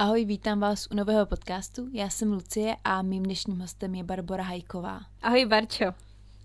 [0.00, 1.88] Ahoj, vítám vás u nového podcastu.
[1.92, 5.00] Já jsem Lucie a mým dnešním hostem je Barbara Hajková.
[5.22, 5.84] Ahoj, Barčo.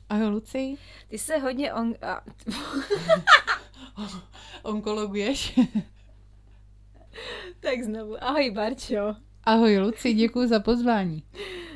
[0.10, 0.78] Ahoj, Luci.
[1.08, 1.94] Ty se hodně on...
[4.64, 5.60] Onkologuješ?
[7.60, 8.24] tak znovu.
[8.24, 9.16] Ahoj, Barčo.
[9.44, 11.24] Ahoj, Luci, děkuji za pozvání.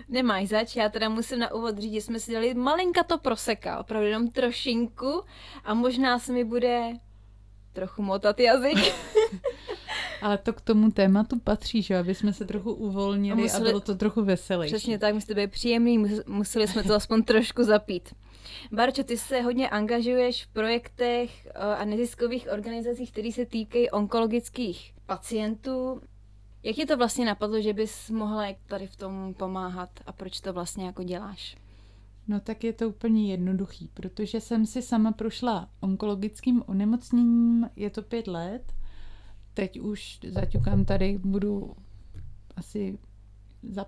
[0.09, 3.79] Nemáš zač, já teda musím na úvod říct, že jsme si dali malinka to proseka,
[3.79, 5.23] opravdu jenom trošinku
[5.63, 6.93] a možná se mi bude
[7.73, 8.77] trochu motat jazyk.
[10.21, 13.69] Ale to k tomu tématu patří, že aby jsme se trochu uvolnili a, museli, a
[13.69, 14.75] bylo to trochu veselější.
[14.75, 18.13] Přesně tak, musíte být příjemný, museli jsme to aspoň trošku zapít.
[18.71, 24.93] Barčo, ty se hodně angažuješ v projektech eh, a neziskových organizacích, které se týkají onkologických
[25.05, 26.01] pacientů.
[26.63, 30.53] Jak ti to vlastně napadlo, že bys mohla tady v tom pomáhat a proč to
[30.53, 31.57] vlastně jako děláš?
[32.27, 38.01] No tak je to úplně jednoduchý, protože jsem si sama prošla onkologickým onemocněním, je to
[38.01, 38.73] pět let.
[39.57, 41.75] Teď už zaťukám tady, budu
[42.55, 42.97] asi
[43.63, 43.85] za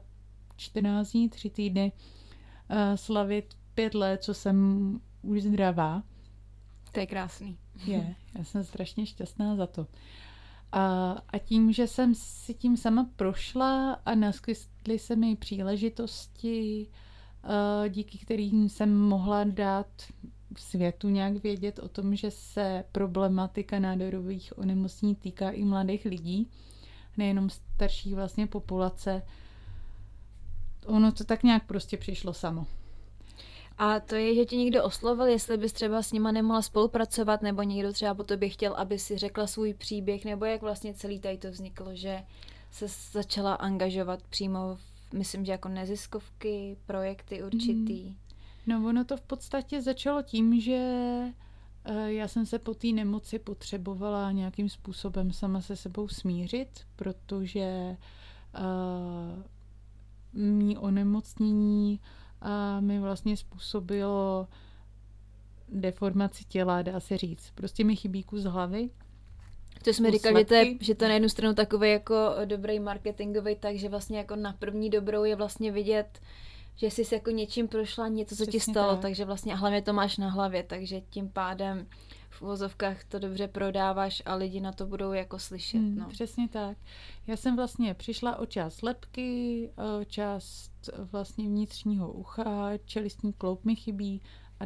[0.56, 6.04] 14 dní, tři týdny uh, slavit pět let, co jsem už zdravá.
[6.92, 7.58] To je krásný.
[7.86, 9.88] Je, já jsem strašně šťastná za to.
[10.72, 16.88] A, a tím, že jsem si tím sama prošla a naskytly se mi příležitosti,
[17.44, 19.88] uh, díky kterým jsem mohla dát
[20.58, 26.48] světu nějak vědět o tom, že se problematika nádorových onemocnění týká i mladých lidí,
[27.18, 29.22] nejenom starší vlastně populace.
[30.86, 32.68] Ono to tak nějak prostě přišlo samo.
[33.78, 37.64] A to je, že ti někdo oslovil, jestli bys třeba s nima nemohla spolupracovat, nebo
[37.64, 41.38] někdo třeba po tobě chtěl, aby si řekla svůj příběh, nebo jak vlastně celý tady
[41.38, 42.24] to vzniklo, že
[42.72, 48.04] se začala angažovat přímo, v, myslím, že jako neziskovky, projekty určitý.
[48.04, 48.29] Mm.
[48.68, 50.74] No ono to v podstatě začalo tím, že
[51.86, 57.98] eh, já jsem se po té nemoci potřebovala nějakým způsobem sama se sebou smířit, protože
[58.60, 59.44] uh,
[60.34, 62.00] mý onemocnění
[62.42, 64.48] a mi vlastně způsobilo
[65.70, 67.52] deformaci těla, dá se říct.
[67.56, 68.90] Prostě mi chybí kus hlavy.
[69.84, 73.56] To jsme říkali, že to, je, že to na jednu stranu takový jako dobrý marketingový,
[73.56, 76.20] takže vlastně jako na první dobrou je vlastně vidět,
[76.76, 79.02] že jsi jako něčím prošla, něco, co Přesně ti stalo, tak.
[79.02, 81.88] takže vlastně hlavně to máš na hlavě, takže tím pádem
[82.30, 85.78] v uvozovkách to dobře prodáváš a lidi na to budou jako slyšet.
[85.78, 86.08] Hmm, no.
[86.10, 86.78] Přesně tak.
[87.28, 89.70] Já jsem vlastně přišla o část lepky,
[90.00, 94.22] o část vlastně vnitřního ucha, čelistní kloup mi chybí
[94.60, 94.64] a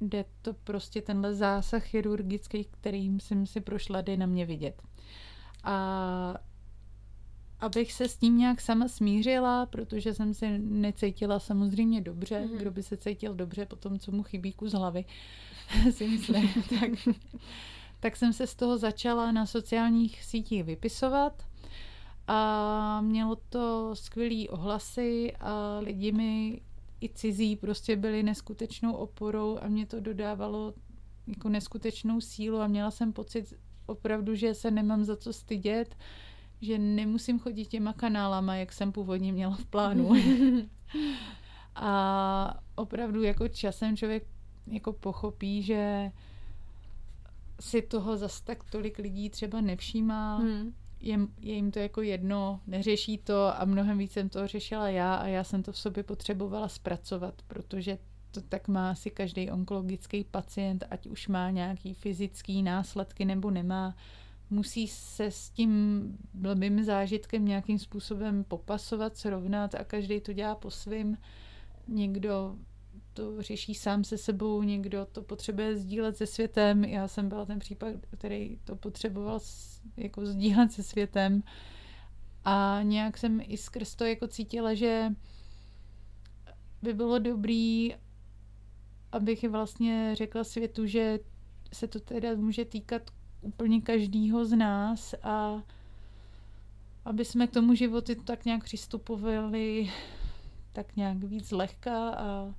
[0.00, 4.82] jde to prostě tenhle zásah chirurgický, kterým jsem si prošla, jde na mě vidět.
[5.64, 6.34] A
[7.60, 12.40] abych se s tím nějak sama smířila, protože jsem se necítila samozřejmě dobře.
[12.40, 12.56] Mm-hmm.
[12.56, 15.04] Kdo by se cítil dobře po tom, co mu chybí kus hlavy,
[15.90, 16.50] si myslím.
[16.80, 16.90] tak,
[18.00, 21.42] tak jsem se z toho začala na sociálních sítích vypisovat
[22.26, 26.60] a mělo to skvělý ohlasy a lidi mi
[27.00, 30.74] i cizí prostě byli neskutečnou oporou a mě to dodávalo
[31.26, 33.54] jako neskutečnou sílu a měla jsem pocit
[33.86, 35.96] opravdu, že se nemám za co stydět,
[36.60, 40.12] že nemusím chodit těma kanálama, jak jsem původně měla v plánu.
[41.74, 44.26] a opravdu jako časem člověk
[44.66, 46.12] jako pochopí, že
[47.60, 50.74] si toho zas tak tolik lidí třeba nevšímá, hmm.
[51.00, 55.14] je, je jim to jako jedno, neřeší to a mnohem víc jsem to řešila já
[55.14, 57.98] a já jsem to v sobě potřebovala zpracovat, protože
[58.30, 63.96] to tak má asi každý onkologický pacient, ať už má nějaký fyzický následky nebo nemá,
[64.50, 66.02] musí se s tím
[66.34, 71.18] blbým zážitkem nějakým způsobem popasovat, srovnat a každý to dělá po svým.
[71.88, 72.56] Někdo
[73.12, 76.84] to řeší sám se sebou, někdo to potřebuje sdílet se světem.
[76.84, 79.40] Já jsem byla ten případ, který to potřeboval
[79.96, 81.42] jako sdílet se světem.
[82.44, 85.08] A nějak jsem i skrz to jako cítila, že
[86.82, 87.94] by bylo dobrý,
[89.12, 91.18] abych vlastně řekla světu, že
[91.72, 93.10] se to teda může týkat
[93.40, 95.62] úplně každýho z nás a
[97.04, 99.90] aby jsme k tomu životu tak nějak přistupovali
[100.72, 102.54] tak nějak víc lehka a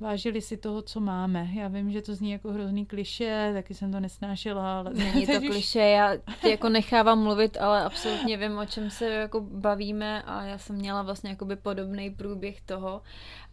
[0.00, 1.48] vážili si toho, co máme.
[1.54, 4.94] Já vím, že to zní jako hrozný kliše, taky jsem to nesnášela, ale...
[4.94, 9.40] Není to kliše, já tě jako nechávám mluvit, ale absolutně vím, o čem se jako
[9.40, 13.02] bavíme a já jsem měla vlastně jakoby podobný průběh toho,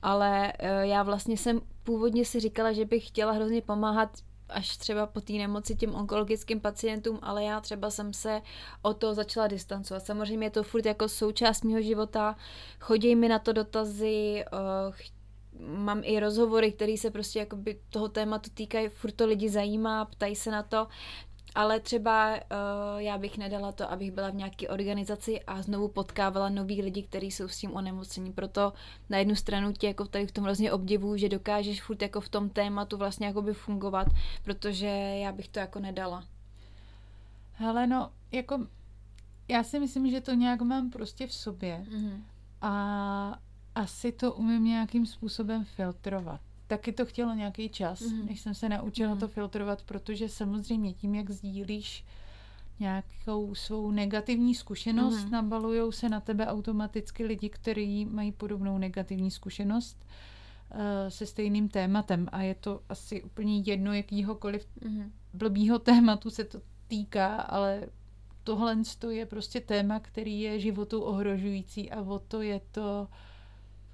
[0.02, 4.10] ale eh, já vlastně jsem původně si říkala, že bych chtěla hrozně pomáhat
[4.50, 8.42] až třeba po té nemoci těm onkologickým pacientům, ale já třeba jsem se
[8.82, 10.06] o to začala distancovat.
[10.06, 12.36] Samozřejmě je to furt jako součást mého života,
[12.80, 14.96] chodí mi na to dotazy, uh,
[15.60, 17.48] mám i rozhovory, které se prostě
[17.90, 20.88] toho tématu týkají, furt to lidi zajímá, ptají se na to,
[21.56, 22.40] ale třeba uh,
[22.98, 27.32] já bych nedala to, abych byla v nějaké organizaci a znovu potkávala nový lidi, kteří
[27.32, 28.34] jsou s tím onemocnění.
[28.34, 28.74] Proto
[29.10, 32.30] na jednu stranu tě jako tady v tom hrozně obdivu, že dokážeš furt jako v
[32.30, 34.08] tom tématu vlastně jakoby fungovat,
[34.44, 34.88] protože
[35.22, 36.24] já bych to jako nedala.
[37.54, 38.68] Hele, no, jako
[39.48, 42.22] já si myslím, že to nějak mám prostě v sobě mm-hmm.
[42.62, 43.40] a
[43.76, 46.42] asi to umím nějakým způsobem filtrovat.
[46.68, 48.26] Taky to chtělo nějaký čas, mm-hmm.
[48.26, 49.20] než jsem se naučila mm-hmm.
[49.20, 52.06] to filtrovat, protože samozřejmě tím, jak sdílíš
[52.80, 55.30] nějakou svou negativní zkušenost, mm-hmm.
[55.30, 60.80] nabalujou se na tebe automaticky lidi, kteří mají podobnou negativní zkušenost uh,
[61.10, 65.12] se stejným tématem a je to asi úplně jedno, jakýhokoliv mm-hmm.
[65.34, 67.88] blbýho tématu se to týká, ale
[68.44, 68.78] tohle
[69.10, 73.08] je prostě téma, který je životu ohrožující a o to je to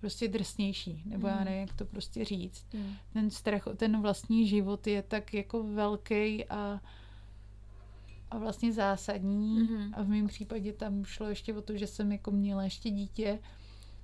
[0.02, 1.34] prostě drsnější, nebo mm.
[1.34, 2.66] já nevím, jak to prostě říct.
[2.74, 2.94] Mm.
[3.14, 6.82] Ten strach o ten vlastní život je tak jako velký a
[8.32, 9.90] a vlastně zásadní mm-hmm.
[9.94, 13.40] a v mém případě tam šlo ještě o to, že jsem jako měla ještě dítě,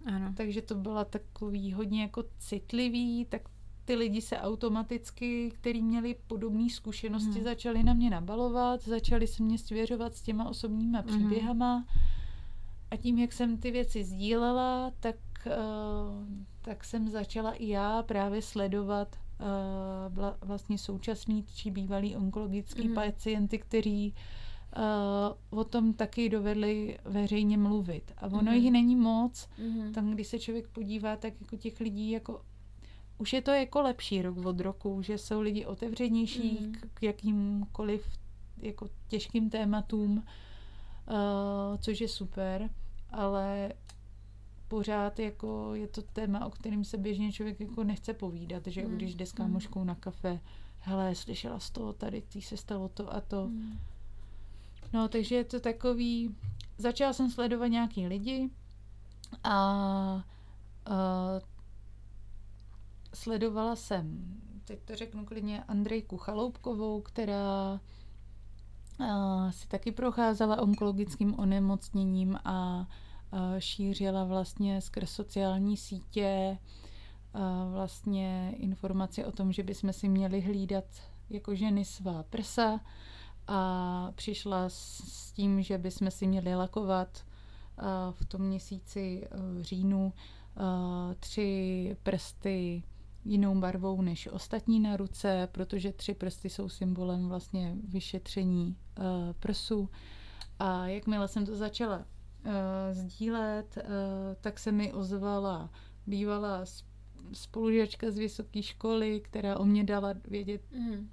[0.05, 0.33] ano.
[0.37, 3.41] takže to byla takový hodně jako citlivý, tak
[3.85, 7.43] ty lidi se automaticky, kteří měli podobné zkušenosti, mm.
[7.43, 11.07] začali na mě nabalovat, začali se mě svěřovat s těma osobníma mhm.
[11.07, 11.77] příběhama.
[11.77, 11.85] Mm.
[12.91, 15.15] A tím, jak jsem ty věci sdílela, tak,
[16.61, 22.95] tak jsem začala i já právě sledovat uh, vlastně současný či bývalý onkologický mm.
[22.95, 24.13] pacienty, kteří
[24.77, 28.11] uh, o tom taky dovedli veřejně mluvit.
[28.17, 28.57] A ono mm.
[28.57, 29.49] jich není moc.
[29.57, 29.93] Mm.
[29.93, 32.41] Tam, když se člověk podívá, tak jako těch lidí jako
[33.17, 36.71] už je to jako lepší rok od roku, že jsou lidi otevřenější mm.
[36.71, 38.07] k, k jakýmkoliv
[38.57, 42.69] jako těžkým tématům, uh, což je super,
[43.09, 43.73] ale
[44.67, 48.95] pořád jako je to téma, o kterém se běžně člověk jako nechce povídat, že mm.
[48.95, 49.37] když jde s hmm.
[49.37, 50.39] kámoškou na kafe,
[50.79, 53.47] hele, slyšela z toho, tady tý se stalo to a to.
[53.47, 53.79] Mm.
[54.93, 56.35] No, takže je to takový,
[56.77, 58.49] začala jsem sledovat nějaký lidi
[59.43, 60.25] a
[60.89, 60.93] uh,
[63.13, 64.35] sledovala jsem,
[64.65, 67.79] teď to řeknu klidně, Andrejku Chaloupkovou, která
[68.99, 72.87] a, si taky procházela onkologickým onemocněním a, a
[73.59, 76.57] šířila vlastně skrz sociální sítě
[77.71, 80.85] vlastně informace o tom, že bychom si měli hlídat
[81.29, 82.79] jako ženy svá prsa
[83.47, 87.25] a přišla s, tím, že bychom si měli lakovat
[88.11, 89.27] v tom měsíci
[89.61, 90.13] říjnu
[91.19, 92.83] tři prsty
[93.25, 99.03] jinou barvou než ostatní na ruce, protože tři prsty jsou symbolem vlastně vyšetření uh,
[99.39, 99.89] prsu.
[100.59, 102.05] A jakmile jsem to začala
[102.45, 102.51] uh,
[102.91, 103.83] sdílet, uh,
[104.41, 105.69] tak se mi ozvala
[106.07, 106.65] bývalá
[107.33, 111.09] spolužačka z vysoké školy, která o mě dala vědět mm.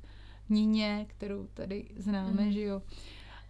[0.49, 2.53] Níně, kterou tady známe, mm.
[2.53, 2.82] že jo.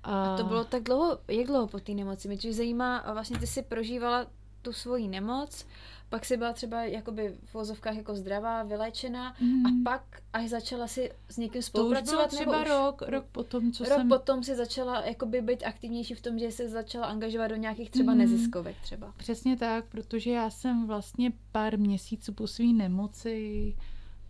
[0.02, 0.34] A...
[0.34, 2.28] a to bylo tak dlouho, jak dlouho po té nemoci?
[2.28, 4.26] Mě zajímá, vlastně ty si prožívala
[4.64, 5.66] tu svoji nemoc,
[6.08, 9.66] pak si byla třeba jakoby v vozovkách jako zdravá, vyléčená mm.
[9.66, 10.02] a pak
[10.32, 12.30] až začala si s někým spolupracovat.
[12.30, 14.08] To už bylo třeba nebo rok, rok potom, co rok jsem...
[14.08, 18.12] potom si začala jakoby být aktivnější v tom, že se začala angažovat do nějakých třeba
[18.12, 18.18] mm.
[18.18, 19.14] neziskovek třeba.
[19.16, 23.76] Přesně tak, protože já jsem vlastně pár měsíců po své nemoci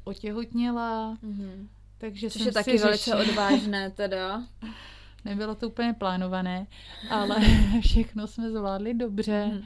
[0.05, 1.69] otěhotněla, mm.
[1.99, 4.43] takže Což jsem je taky si velice odvážné teda.
[5.25, 6.67] Nebylo to úplně plánované,
[7.11, 7.37] ale
[7.81, 9.47] všechno jsme zvládli dobře.
[9.47, 9.63] Mm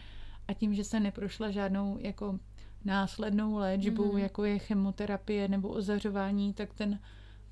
[0.48, 2.38] a tím, že se neprošla žádnou jako
[2.84, 4.18] následnou léčbu, mm.
[4.18, 6.98] jako je chemoterapie nebo ozařování, tak ten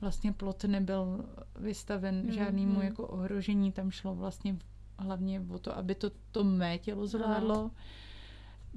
[0.00, 1.24] vlastně plot nebyl
[1.56, 2.32] vystaven mm.
[2.32, 3.72] žádnému jako ohrožení.
[3.72, 4.56] Tam šlo vlastně
[4.98, 7.70] hlavně o to, aby to, to mé tělo zvládlo.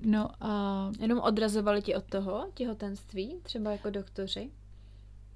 [0.05, 0.91] No a...
[0.99, 4.51] Jenom odrazovali ti od toho těhotenství, třeba jako doktoři?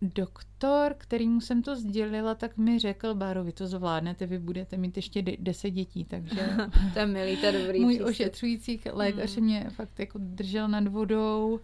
[0.03, 4.95] Doktor, kterýmu jsem to sdělila, tak mi řekl, Báro, vy to zvládnete, vy budete mít
[4.95, 6.49] ještě de- deset dětí, takže...
[6.93, 8.09] to je milý, to je dobrý Můj přístup.
[8.09, 9.45] ošetřující lékař hmm.
[9.45, 11.59] mě fakt jako držel nad vodou.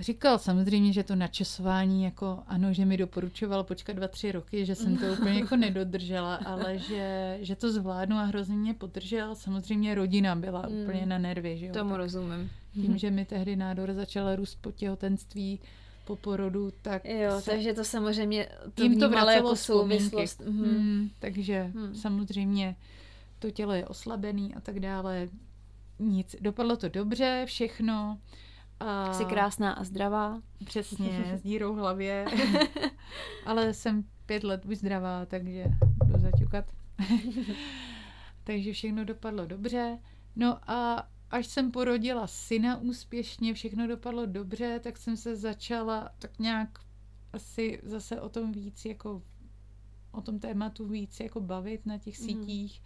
[0.00, 4.74] Říkal samozřejmě, že to načasování, jako ano, že mi doporučoval počkat dva, tři roky, že
[4.74, 9.34] jsem to úplně jako nedodržela, ale že, že to zvládnu a hrozně mě podržel.
[9.34, 10.82] Samozřejmě rodina byla hmm.
[10.82, 11.72] úplně na nervy, že jo.
[11.72, 12.50] Tomu tak rozumím.
[12.74, 15.60] Tím, že mi tehdy nádor začala růst po těhotenství,
[16.08, 17.04] po porodu, tak...
[17.04, 20.40] Jo, se, takže to samozřejmě to jim to vracelo jako souvislost.
[20.40, 20.64] Mhm.
[20.64, 21.94] Hmm, takže hmm.
[21.94, 22.76] samozřejmě
[23.38, 25.28] to tělo je oslabený a tak dále.
[25.98, 26.36] Nic.
[26.40, 28.18] Dopadlo to dobře, všechno.
[28.80, 29.12] A...
[29.12, 30.40] Jsi krásná a zdravá.
[30.64, 32.24] Přesně, s dírou v hlavě.
[33.46, 35.64] Ale jsem pět let už zdravá, takže
[36.04, 36.64] jdu zaťukat.
[38.44, 39.98] takže všechno dopadlo dobře.
[40.36, 46.38] No a až jsem porodila syna úspěšně, všechno dopadlo dobře, tak jsem se začala tak
[46.38, 46.78] nějak
[47.32, 49.22] asi zase o tom víc jako
[50.12, 52.26] o tom tématu víc jako bavit na těch mm.
[52.26, 52.82] sítích.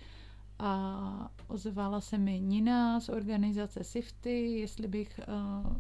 [0.58, 5.76] A ozvala se mi Nina z organizace Sifty, jestli bych uh,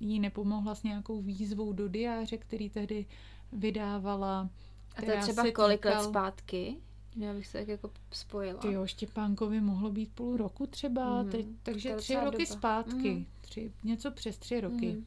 [0.00, 3.06] jí nepomohla s nějakou výzvou do diáře, který tehdy
[3.52, 4.50] vydávala.
[4.96, 6.02] A to je třeba kolik týkal...
[6.02, 6.76] let zpátky?
[7.18, 8.60] Já bych se tak jako spojila.
[8.60, 11.30] Ty jo, Štěpánkovi mohlo být půl roku třeba, mm.
[11.30, 12.58] teď, takže tři roky doba.
[12.58, 13.14] zpátky.
[13.14, 13.26] Mm.
[13.40, 14.92] Tři, něco přes tři roky.
[14.92, 15.06] Mm.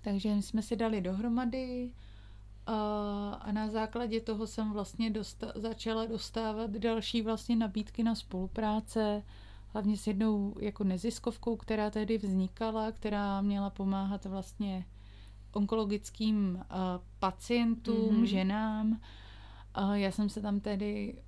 [0.00, 1.90] Takže jsme si dali dohromady
[2.66, 2.74] a,
[3.40, 9.22] a na základě toho jsem vlastně dosta- začala dostávat další vlastně nabídky na spolupráce,
[9.68, 14.86] hlavně s jednou jako neziskovkou, která tehdy vznikala, která měla pomáhat vlastně
[15.52, 16.64] onkologickým uh,
[17.18, 18.24] pacientům, mm-hmm.
[18.24, 19.00] ženám.
[19.78, 21.22] Uh, já jsem se tam tedy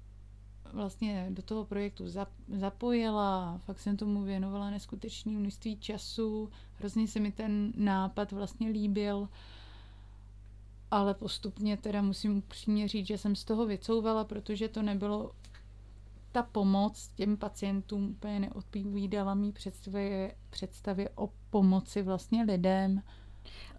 [0.72, 2.04] vlastně do toho projektu
[2.48, 9.28] zapojila, fakt jsem tomu věnovala neskutečné množství času, hrozně se mi ten nápad vlastně líbil,
[10.90, 15.32] ale postupně teda musím upřímně říct, že jsem z toho vycouvala, protože to nebylo
[16.32, 23.02] ta pomoc těm pacientům úplně neodpovídala mý představě, představě o pomoci vlastně lidem.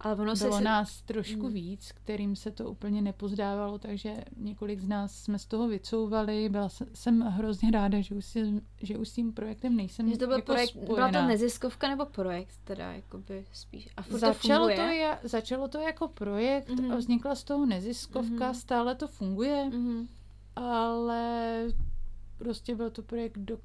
[0.00, 0.64] Ale ono Bylo se...
[0.64, 1.54] nás trošku hmm.
[1.54, 6.48] víc, kterým se to úplně nepozdávalo, takže několik z nás jsme z toho vycouvali.
[6.48, 10.26] Byla jsem hrozně ráda, že už, si, že už s tím projektem nejsem že to
[10.26, 13.88] byl jako projekt, Byla to neziskovka nebo projekt teda, jakoby spíš?
[13.96, 16.92] A začalo, to, to je, začalo to jako projekt mm-hmm.
[16.92, 18.60] a vznikla z toho neziskovka, mm-hmm.
[18.60, 20.06] stále to funguje, mm-hmm.
[20.56, 21.62] ale
[22.38, 23.58] prostě byl to projekt, do,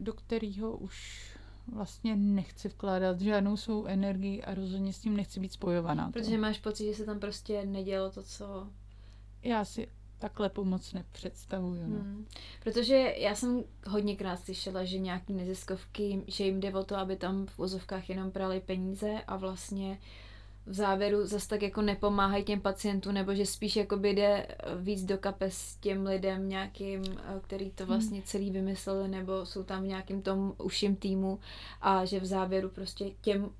[0.00, 1.26] do kterého už
[1.72, 6.10] vlastně nechci vkládat žádnou svou energii a rozhodně s tím nechci být spojovaná.
[6.10, 8.68] Protože máš pocit, že se tam prostě nedělo to, co...
[9.42, 9.88] Já si
[10.18, 11.82] takhle pomoc nepředstavuju.
[11.86, 11.98] No.
[11.98, 12.26] Hmm.
[12.62, 17.46] Protože já jsem hodněkrát slyšela, že nějaký neziskovky, že jim jde o to, aby tam
[17.46, 19.96] v úzovkách jenom prali peníze a vlastně uh,
[20.70, 24.46] v závěru zase tak jako nepomáhají těm pacientům, nebo že spíš jako jde
[24.80, 27.88] víc do kapes těm lidem nějakým, eh, který to hmm.
[27.92, 31.38] vlastně celý vymysleli, nebo jsou tam v nějakým tom uším týmu
[31.80, 33.50] a že v závěru prostě těm,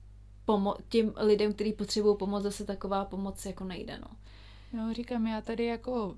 [0.46, 4.08] pomo- těm lidem, kteří potřebují pomoc, zase taková pomoc jako nejde, no.
[4.72, 6.16] No, říkám, já tady jako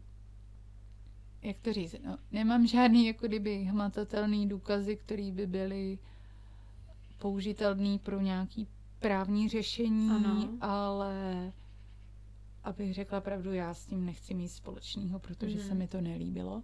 [1.42, 5.98] jak to říct, no, nemám žádný jako kdyby hmatatelný důkazy, které by byly
[7.18, 8.68] použitelný pro nějaký
[9.02, 10.48] právní řešení, ano.
[10.60, 11.52] ale
[12.64, 15.64] abych řekla pravdu, já s tím nechci mít společného, protože mm.
[15.68, 16.62] se mi to nelíbilo.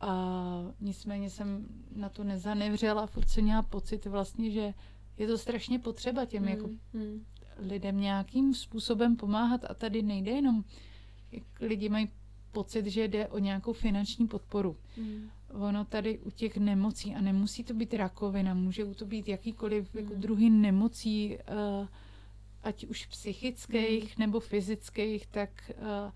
[0.00, 4.74] A nicméně jsem na to nezanevřela, furt jsem měla pocit vlastně, že
[5.16, 6.48] je to strašně potřeba těm mm.
[6.48, 7.24] jako mm.
[7.56, 10.64] lidem nějakým způsobem pomáhat a tady nejde jenom,
[11.32, 12.10] jak lidi mají
[12.52, 14.76] pocit, že jde o nějakou finanční podporu.
[14.96, 19.94] Mm ono tady u těch nemocí, a nemusí to být rakovina, může to být jakýkoliv
[19.94, 20.00] mm.
[20.00, 21.86] jako druhý nemocí, uh,
[22.62, 24.20] ať už psychických mm.
[24.20, 26.12] nebo fyzických, tak uh,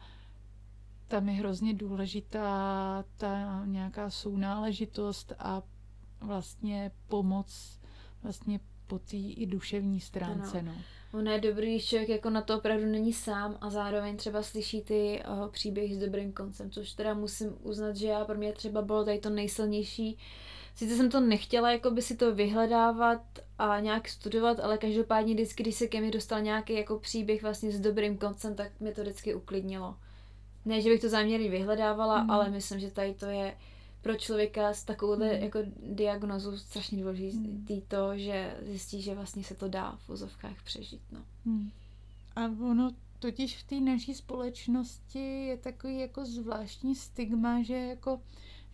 [1.09, 5.62] tam je hrozně důležitá ta nějaká sounáležitost a
[6.21, 7.81] vlastně pomoc
[8.23, 8.61] vlastně
[8.93, 10.59] po té i duševní stránce.
[10.59, 10.73] Ano.
[10.73, 11.19] No.
[11.19, 14.83] Ono je dobrý, když člověk jako na to opravdu není sám a zároveň třeba slyší
[14.83, 18.83] ty uh, příběhy s dobrým koncem, což teda musím uznat, že já pro mě třeba
[18.83, 20.19] bylo tady to nejsilnější.
[20.75, 23.23] Sice jsem to nechtěla jako by si to vyhledávat
[23.59, 27.71] a nějak studovat, ale každopádně vždycky, když se ke mně dostal nějaký jako příběh vlastně
[27.71, 29.97] s dobrým koncem, tak mě to vždycky uklidnilo.
[30.65, 32.31] Ne, že bych to záměrně vyhledávala, mm.
[32.31, 33.57] ale myslím, že tady to je
[34.02, 35.42] pro člověka s takovouhle mm.
[35.42, 37.82] jako diagnozou strašně důležitý mm.
[37.88, 41.02] to, že zjistí, že vlastně se to dá v vozovkách přežít.
[41.12, 41.21] No.
[41.44, 41.71] Mm.
[42.37, 48.21] A ono totiž v té naší společnosti je takový jako zvláštní stigma, že jako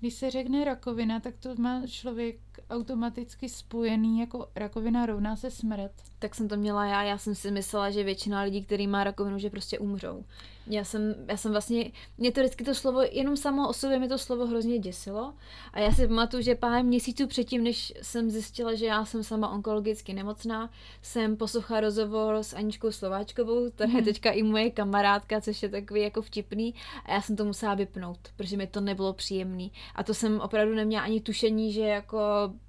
[0.01, 2.37] když se řekne rakovina, tak to má člověk
[2.71, 5.93] automaticky spojený jako rakovina rovná se smrt.
[6.19, 9.39] Tak jsem to měla já, já jsem si myslela, že většina lidí, který má rakovinu,
[9.39, 10.25] že prostě umřou.
[10.71, 14.09] Já jsem, já jsem vlastně, mě to vždycky to slovo, jenom samo o sobě mi
[14.09, 15.35] to slovo hrozně děsilo.
[15.73, 19.51] A já si pamatuju, že pár měsíců předtím, než jsem zjistila, že já jsem sama
[19.51, 20.71] onkologicky nemocná,
[21.03, 24.05] jsem poslouchala rozhovor s Aničkou Slováčkovou, která je mhm.
[24.05, 26.75] teďka i moje kamarádka, což je takový jako vtipný.
[27.05, 29.73] A já jsem to musela vypnout, protože mi to nebylo příjemný.
[29.95, 32.19] A to jsem opravdu neměla ani tušení, že jako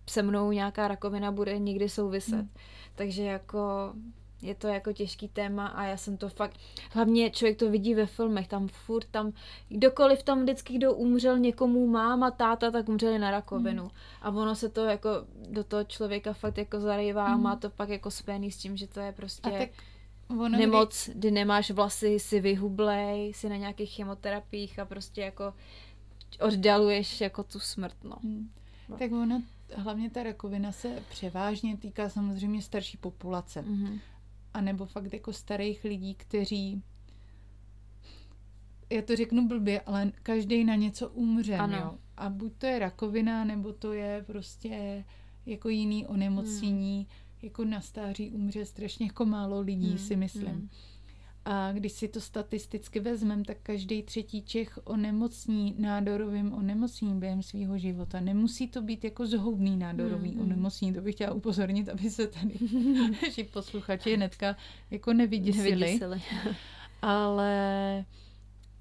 [0.09, 2.33] se mnou nějaká rakovina bude někdy souviset.
[2.33, 2.49] Hmm.
[2.95, 3.93] Takže jako
[4.41, 6.57] je to jako těžký téma a já jsem to fakt,
[6.91, 9.33] hlavně člověk to vidí ve filmech, tam furt tam,
[9.69, 13.81] kdokoliv tam vždycky, kdo umřel někomu, máma, táta, tak umřeli na rakovinu.
[13.81, 13.91] Hmm.
[14.21, 15.09] A ono se to jako
[15.49, 17.33] do toho člověka fakt jako zarývá hmm.
[17.33, 19.69] a má to pak jako spojený s tím, že to je prostě tak
[20.29, 21.19] ono nemoc, kdy...
[21.19, 25.53] kdy nemáš vlasy, si vyhublej, si na nějakých chemoterapiích a prostě jako
[26.41, 28.17] oddaluješ jako tu smrt, no.
[28.23, 28.49] Hmm.
[28.89, 28.97] no.
[28.97, 29.41] Tak ono,
[29.75, 33.61] hlavně ta rakovina se převážně týká samozřejmě starší populace.
[33.61, 33.99] Mm-hmm.
[34.53, 36.83] A nebo fakt jako starých lidí, kteří
[38.91, 41.77] já to řeknu blbě, ale každý na něco umře, Ano.
[41.77, 41.97] jo.
[42.17, 45.05] A buď to je rakovina, nebo to je prostě
[45.45, 46.97] jako jiný onemocnění.
[46.97, 47.05] Hmm.
[47.41, 50.45] Jako na stáří umře strašně jako málo lidí, Hmm, si myslím.
[50.47, 50.69] hmm.
[51.45, 57.77] A když si to statisticky vezmem, tak každý třetí Čech onemocní nádorovým onemocněním během svého
[57.77, 58.19] života.
[58.19, 60.51] Nemusí to být jako zhoubný nádorový Hmm, mm, hmm.
[60.51, 62.53] onemocnění, to bych chtěla upozornit, aby se tady
[63.21, 64.55] naši posluchači hnedka
[64.91, 65.69] jako nevyděsili.
[65.69, 66.21] Nevyděsili.
[67.01, 68.05] Ale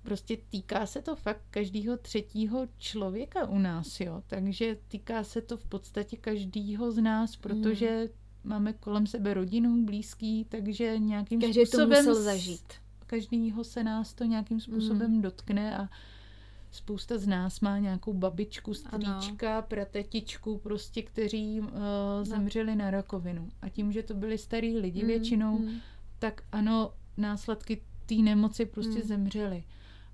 [0.02, 4.22] prostě týká se to fakt každého třetího člověka u nás, jo.
[4.26, 8.08] Takže týká se to v podstatě každého z nás, protože
[8.48, 12.72] máme kolem sebe rodinu, blízký, takže nějakým Každý to způsobem musel s- zažít.
[13.06, 15.22] každýho se nás to nějakým způsobem mm.
[15.22, 15.88] dotkne a
[16.70, 21.68] spousta z nás má nějakou babičku, strýčka, pratetičku, prostě, kteří uh,
[22.22, 23.48] zemřeli na rakovinu.
[23.62, 25.74] A tím, že to byli starý lidi Mm, většinou, mm.
[26.18, 29.08] tak ano, následky té nemoci prostě Mm.
[29.08, 29.64] zemřely.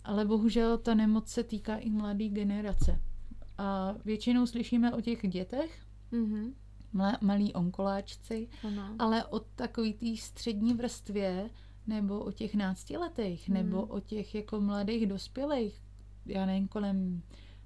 [0.04, 3.00] Ale bohužel ta nemoc se týká i mladé generace.
[3.58, 5.78] A většinou slyšíme o těch dětech,
[6.12, 6.54] Mhm.
[7.20, 8.82] Malí onkoláčci, Ano.
[8.98, 11.50] ale o takový té střední vrstvě,
[11.86, 13.54] nebo o těch náctiletých, Hmm.
[13.56, 15.82] nebo o těch jako mladých dospělých,
[16.26, 17.22] já nevím, kolem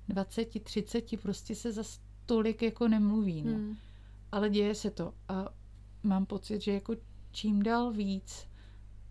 [0.08, 1.82] 20, 30, prostě se za
[2.26, 3.52] tolik jako nemluví, no.
[3.52, 3.76] Hmm.
[4.32, 5.48] Ale děje se to a
[6.02, 6.96] mám pocit, že jako
[7.30, 8.48] čím dál víc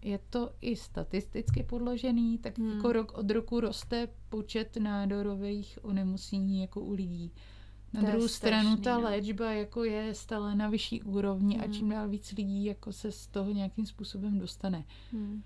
[0.01, 2.71] je to i statisticky podložený, tak Hmm.
[2.71, 7.31] jako rok od roku roste počet nádorových onemocnění jako u lidí.
[7.93, 9.03] Na To druhou stranu strašný, ta no.
[9.03, 11.73] léčba jako je stále na vyšší úrovni a Hmm.
[11.73, 14.83] čím dál víc lidí jako se z toho nějakým způsobem dostane.
[15.11, 15.43] Hmm.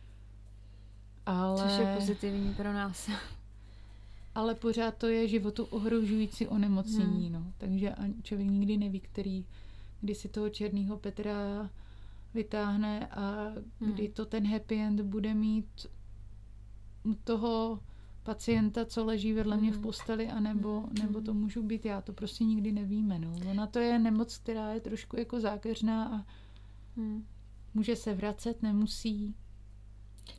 [1.25, 3.09] Ale, Což je pozitivní pro nás.
[4.35, 7.23] ale pořád to je životu ohrožující onemocnění.
[7.29, 7.33] Hmm.
[7.33, 7.53] No.
[7.57, 9.45] Takže člověk nikdy neví, který,
[10.01, 11.69] kdy si toho černého Petra
[12.33, 13.45] vytáhne a
[13.81, 13.91] Hmm.
[13.93, 15.85] kdy to ten happy end bude mít
[17.23, 17.79] toho
[18.23, 19.83] pacienta, co leží vedle mě v Mhm.
[19.83, 20.93] posteli, anebo, Mhm.
[21.03, 22.01] nebo to můžu být já.
[22.01, 23.19] To prostě nikdy nevíme.
[23.19, 23.31] No.
[23.51, 26.25] Ona to je nemoc, která je trošku jako zákeřná a
[26.95, 27.25] Hmm.
[27.73, 29.35] může se vracet, nemusí.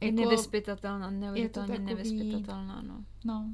[0.01, 3.05] Je nevyspytatelná, neuvěřitelně takový- nevyspytatelná, no.
[3.25, 3.47] No,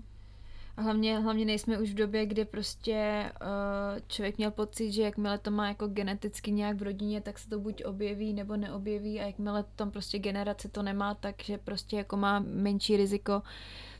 [0.76, 5.38] A hlavně, hlavně nejsme už v době, kdy prostě uh, člověk měl pocit, že jakmile
[5.38, 9.26] to má jako geneticky nějak v rodině, tak se to buď objeví nebo neobjeví a
[9.26, 13.42] jakmile tam prostě generace to nemá, takže prostě jako má menší riziko.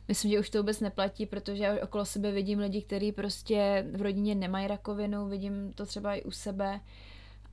[0.09, 4.01] Myslím, že už to vůbec neplatí, protože já okolo sebe vidím lidi, kteří prostě v
[4.01, 6.79] rodině nemají rakovinu, vidím to třeba i u sebe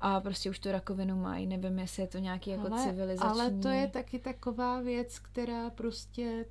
[0.00, 1.46] a prostě už tu rakovinu mají.
[1.46, 3.28] Nevím, jestli je to nějaký jako ale, civilizační.
[3.30, 6.44] ale to je taky taková věc, která prostě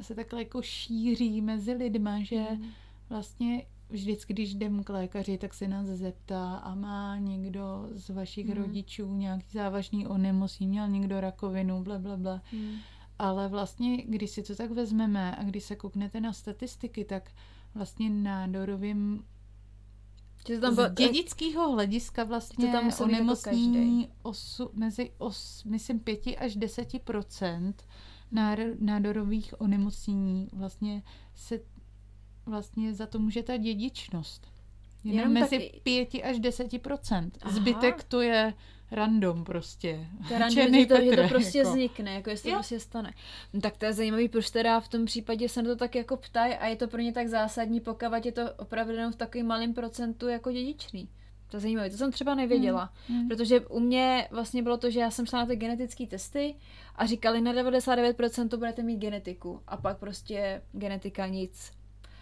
[0.00, 2.68] se takhle jako šíří mezi lidma, že Hmm.
[3.08, 8.46] vlastně vždycky, když jdem k lékaři, tak se nás zeptá a má někdo z vašich
[8.48, 8.56] Hmm.
[8.56, 12.42] rodičů nějaký závažný onemocnění, měl někdo rakovinu, bla, bla, bla.
[12.52, 12.74] Hmm.
[13.22, 17.30] Ale vlastně, když si to tak vezmeme a když se kouknete na statistiky, tak
[17.74, 19.24] vlastně nádorovým
[20.48, 26.56] Že z dědického hlediska vlastně To tam jako onemocnění osu, mezi os, myslím 5 až
[26.56, 27.74] 10%
[28.78, 31.02] nádorových onemocnění vlastně
[31.34, 31.60] se
[32.46, 34.46] vlastně za to může ta dědičnost.
[35.04, 36.68] Jenom, Jenom mezi taky- 5 až 10
[37.42, 37.52] Aha.
[37.52, 38.54] Zbytek to je
[38.92, 40.06] random prostě.
[40.28, 41.70] To je random, Černý že to, že Petr, to prostě jako.
[41.70, 43.14] vznikne, jako jestli to prostě stane.
[43.52, 46.16] No, tak to je zajímavý, proč teda v tom případě se na to tak jako
[46.16, 49.46] ptají a je to pro ně tak zásadní, pokud je to opravdu jenom v takovým
[49.46, 51.08] malém procentu jako dědičný.
[51.52, 52.92] To je zajímavé, to jsem třeba nevěděla.
[53.08, 53.28] Hmm.
[53.28, 56.54] Protože u mě vlastně bylo to, že já jsem šla na ty genetické testy
[56.96, 61.72] a říkali na 99% to budete mít genetiku a pak prostě genetika nic.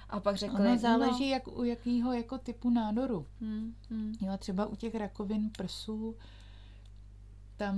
[0.08, 3.26] A pak řekli, Ono záleží, jak, u jakého jako typu nádoru.
[3.40, 6.16] No, hmm, hmm, Jo, třeba u těch rakovin prsů,
[7.60, 7.76] tam,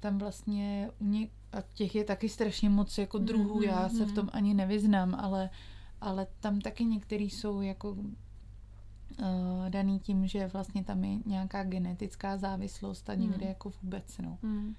[0.00, 4.04] tam vlastně u ně, a těch je taky strašně moc jako druhů, Mhm, já se
[4.04, 4.14] v mhm.
[4.14, 5.50] tom ani nevyznám, ale,
[6.00, 8.06] ale tam taky některý jsou jako uh,
[9.68, 13.48] daný tím, že vlastně tam je nějaká genetická závislost a někde Mhm.
[13.48, 14.38] jako vůbec, no.
[14.42, 14.74] hmm.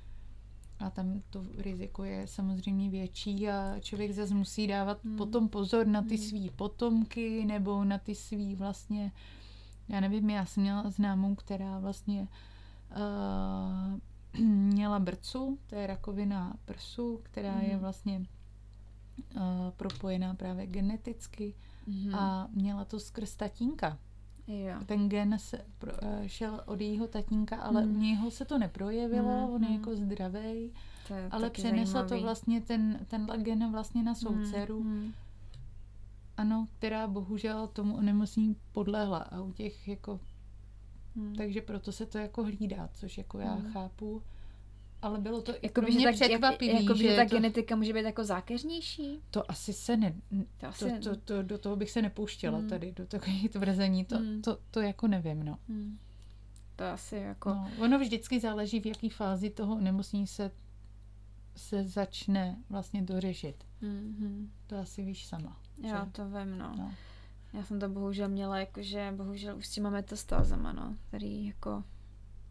[0.79, 5.17] A tam to riziko je samozřejmě větší a člověk zase musí dávat Hmm.
[5.17, 6.25] potom pozor na ty Hmm.
[6.27, 9.11] svý potomky nebo na ty svý vlastně,
[9.89, 12.27] já nevím, já jsem měla známou, která vlastně
[12.91, 13.99] uh,
[14.73, 17.79] měla brcu, to je rakovina prsu, která je Hmm.
[17.79, 18.19] vlastně
[19.35, 19.41] uh,
[19.77, 21.53] propojená právě geneticky
[21.87, 22.15] Hmm.
[22.15, 23.97] a měla to skrz tatínka.
[24.47, 24.73] jo.
[24.85, 27.95] Ten gen se pro, eh, šel od jejího tatínka, ale Hmm.
[27.95, 30.71] u něho se to neprojevilo, Hmm, on je jako zdravý.
[31.15, 32.09] Je Ale přenesla zajímavý.
[32.09, 35.13] to vlastně ten, tenhle gen vlastně na svou Hmm, dceru, hmm.
[36.37, 40.19] ano, která bohužel tomu onemocnění podlehla a u těch jako,
[41.15, 41.35] Hmm.
[41.35, 43.71] takže proto se to jako hlídá, což jako já Hmm.
[43.71, 44.23] chápu,
[45.01, 46.83] ale bylo to jako by, že tak, překvapivý.
[46.83, 49.19] Jako, že, že ta to, genetika může být jako zákeřnější?
[49.31, 50.15] To asi se ne...
[50.57, 52.69] To, asi to, to, to, do toho bych se nepouštěla Hmm.
[52.69, 54.41] tady, do takových tvrzení, to, Hmm.
[54.41, 55.57] to, to jako nevím, no.
[55.69, 55.97] Hmm.
[56.75, 57.49] To asi jako...
[57.49, 57.71] no.
[57.79, 60.51] Ono vždycky záleží, v jaký fázi toho onemocnění se,
[61.55, 63.55] se začne vlastně dořešit.
[63.81, 64.47] Mm-hmm.
[64.67, 65.59] To asi víš sama.
[65.83, 66.11] Já že?
[66.11, 66.73] to vím, no.
[66.77, 66.91] No.
[67.53, 71.83] Já jsem to bohužel měla jakože, bohužel už s těma metastázama, no, který jako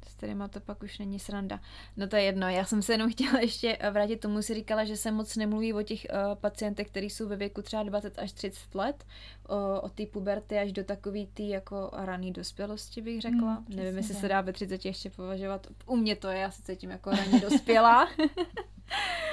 [0.08, 1.60] s kterýma to pak už není sranda.
[1.96, 4.96] No to je jedno, já jsem se jenom chtěla ještě vrátit tomu, si říkala, že
[4.96, 8.74] se moc nemluví o těch uh, pacientech, kteří jsou ve věku třeba 20 až 30
[8.74, 9.04] let,
[9.48, 13.54] o, o té puberty až do takový tý jako raný dospělosti bych řekla.
[13.54, 15.66] Hmm, Nevím, jestli se dá ve 30 ještě považovat.
[15.86, 18.08] U mě to je, já se cítím jako raně dospělá.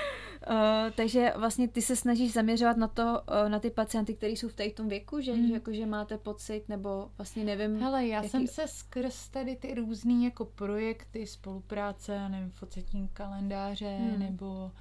[0.49, 0.55] Uh,
[0.95, 4.53] takže vlastně ty se snažíš zaměřovat na to, uh, na ty pacienty, kteří jsou v
[4.53, 5.47] tady tom věku, že, Mm.
[5.47, 7.79] že, jako, že máte pocit, nebo vlastně nevím.
[7.79, 13.97] Hele, já jaký- jsem se skrz tady ty různý jako projekty, spolupráce, nevím, focetní kalendáře,
[13.97, 14.19] Hmm.
[14.19, 14.71] nebo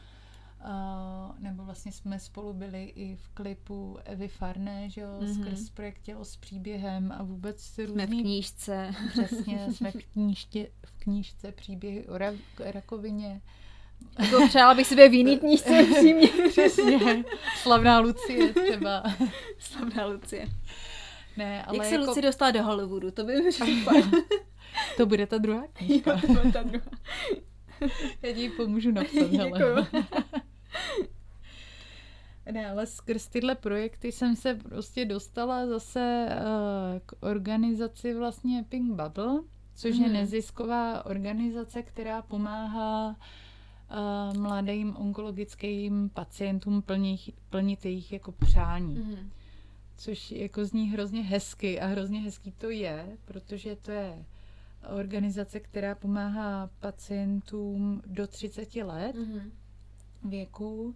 [0.65, 5.35] uh, nebo vlastně jsme spolu byli i v klipu Evy Farné, že jo, Mhm.
[5.35, 8.91] skrz projekt Tělo s příběhem a vůbec jsme v různý knížce.
[9.11, 13.41] Přesně, jsme v, knížtě, v knížce příběhy o ra- rakovině.
[14.19, 16.29] Jako přála bych si v jiný knížce přímě.
[16.49, 17.25] Přesně,
[17.63, 19.03] slavná Lucie třeba.
[19.59, 20.49] Slavná Lucie.
[21.37, 23.11] Ne, ale Jak se jako, Lucie dostala do Hollywoodu?
[23.11, 23.35] To by
[24.97, 26.13] to bude ta druhá knížka.
[26.13, 26.87] Jo, to byla ta druhá.
[28.23, 29.87] Já ti pomůžu napsat, hele.
[32.53, 38.91] Ne, ale skrz tyhle projekty jsem se prostě dostala zase uh, k organizaci vlastně Pink
[38.91, 39.41] Bubble,
[39.77, 40.13] což je Mhm.
[40.13, 43.15] nezisková organizace, která pomáhá uh,
[44.39, 48.95] mladým onkologickým pacientům plnit, plnit jejich jako přání.
[48.95, 49.31] Mhm.
[49.97, 54.25] Což jako zní hrozně hezky a hrozně hezký to je, protože to je
[54.97, 59.53] organizace, která pomáhá pacientům do 30 let Mhm.
[60.25, 60.95] věku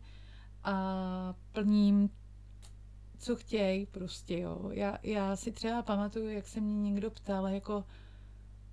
[0.64, 2.11] a plním,
[3.18, 4.70] co chtějí prostě, jo.
[4.72, 7.84] Já, já si třeba pamatuju, jak se mě někdo ptal, jako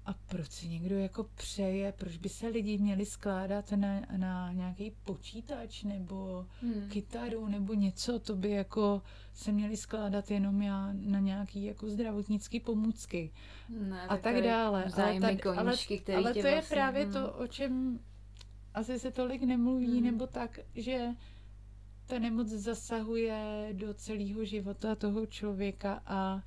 [0.05, 4.91] a proč si někdo jako přeje, proč by se lidi měli skládat na, na nějaký
[5.05, 6.89] počítač nebo Mhm.
[6.89, 9.01] kytaru nebo něco, to by jako
[9.33, 13.31] se měli skládat jenom já na nějaký jako zdravotnický pomůcky
[13.69, 14.85] Ne, a tak dále.
[14.97, 17.11] Ale, ale, koníčky, ale tě to je vlastně, právě hm.
[17.13, 17.99] to, o čem
[18.73, 20.03] asi se tolik nemluví, Hmm.
[20.03, 21.07] nebo tak, že
[22.05, 26.43] ta nemoc zasahuje do celého života toho člověka a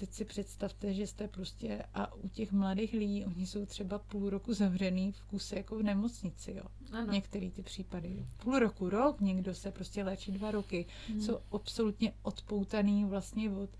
[0.00, 4.30] teď si představte, že jste prostě a u těch mladých lidí, oni jsou třeba půl
[4.30, 6.62] roku zavřený v kuse jako v nemocnici, jo.
[6.92, 7.12] Ano.
[7.12, 8.26] Některý ty případy.
[8.42, 10.86] Půl roku, rok, někdo se prostě léčí dva roky.
[11.08, 11.20] Mhm.
[11.20, 13.70] Jsou absolutně odpoutaný vlastně od,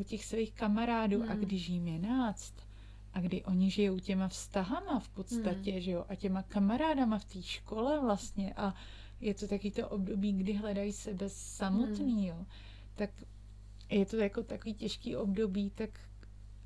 [0.00, 1.22] od těch svých kamarádů.
[1.22, 1.40] A Mhm.
[1.40, 2.54] když jim je náct,
[3.14, 7.42] a kdy oni žijou těma vztahama v podstatě, že jo, a těma kamarádama v té
[7.42, 8.74] škole vlastně a
[9.20, 12.46] je to taky to období, kdy hledají sebe samotný, jo,
[12.96, 13.10] tak
[13.94, 15.90] je to jako takový těžký období, tak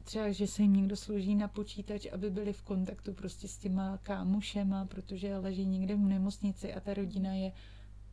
[0.05, 3.99] třeba, že se jim někdo složí na počítač, aby byli v kontaktu prostě s těma
[4.03, 7.53] kámošema, protože leží někde v nemocnici a ta rodina je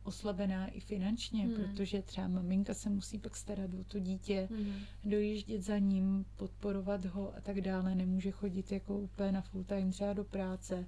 [0.04, 1.54] oslabená i finančně, Hmm.
[1.54, 4.72] protože třeba maminka se musí pak starat o to dítě, Mhm.
[5.04, 9.90] dojíždět za ním, podporovat ho a tak dále, nemůže chodit jako úplně na full time
[9.90, 10.86] třeba do práce,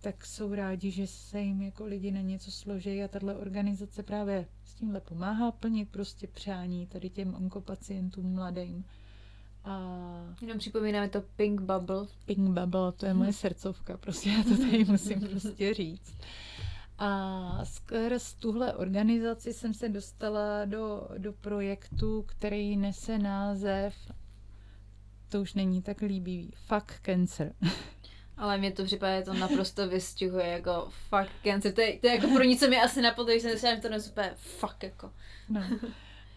[0.00, 4.46] tak jsou rádi, že se jim jako lidi na něco složí a tahle organizace právě
[4.64, 8.84] s tímhle pomáhá plnit prostě přání tady těm onkopacientům mladým.
[9.64, 12.06] A Jenom připomínáme to Pink Bubble.
[12.26, 16.14] Pink Bubble, to je moje srdcovka, prostě já to tady musím prostě říct.
[16.98, 23.94] A skrz tuhle organizaci jsem se dostala do, do projektu, který nese název,
[25.28, 27.52] to už není tak líbivý, Fuck Cancer.
[28.38, 31.72] Ale mě to připadá, že to naprosto vystihuje jako fuck cancer.
[31.72, 33.88] To je, to je jako pro nic, co mi asi napadlo, když jsem si to
[33.88, 35.12] dnes úplně fuck jako.
[35.48, 35.62] No,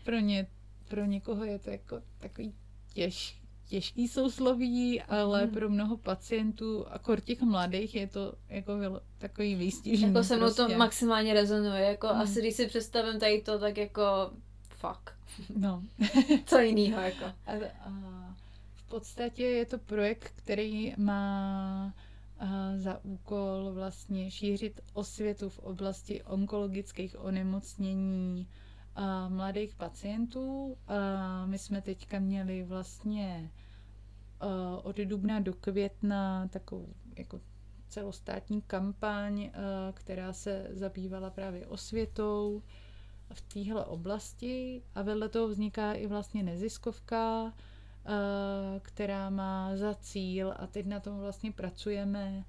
[0.04, 0.48] pro, ně,
[0.88, 2.54] pro někoho je to jako takový
[2.94, 3.38] těž,
[3.70, 5.52] těžký sousloví, ale Hmm.
[5.54, 8.74] pro mnoho pacientů, a kor těch mladých, je to jako
[9.18, 10.08] takový výstižný.
[10.08, 10.78] Jako se mnou to prostě.
[10.78, 11.82] maximálně rezonuje.
[11.82, 12.22] Jako Hmm.
[12.22, 14.32] asi když si představím tady to, tak jako
[14.70, 15.12] fuck.
[15.58, 15.84] No.
[16.46, 17.26] Co jinýho jako.
[17.26, 17.52] A,
[17.86, 17.90] a
[18.92, 21.94] podstatě je to projekt, který má
[22.40, 28.48] a, za úkol vlastně šířit osvětu v oblasti onkologických onemocnění
[28.96, 30.78] a mladých pacientů.
[30.88, 33.52] A my jsme teďka měli vlastně
[34.84, 37.40] od dubna do května takovou jako
[37.88, 39.52] celostátní kampaň,
[39.94, 42.62] která se zabývala právě osvětou
[43.34, 47.71] v téhle oblasti a vedle toho vzniká i vlastně neziskovka, eh,
[48.82, 52.46] která má za cíl, a teď na tom vlastně pracujeme,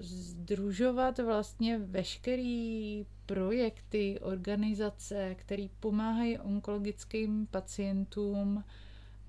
[0.00, 8.64] združovat vlastně veškerý projekty, organizace, které pomáhají onkologickým pacientům,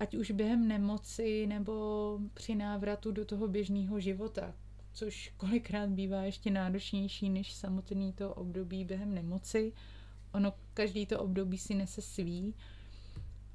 [0.00, 4.54] ať už během nemoci nebo při návratu do toho běžného života,
[4.92, 9.72] což kolikrát bývá ještě náročnější než samotný to období během nemoci.
[10.32, 12.54] Ono každý to období si nese svý.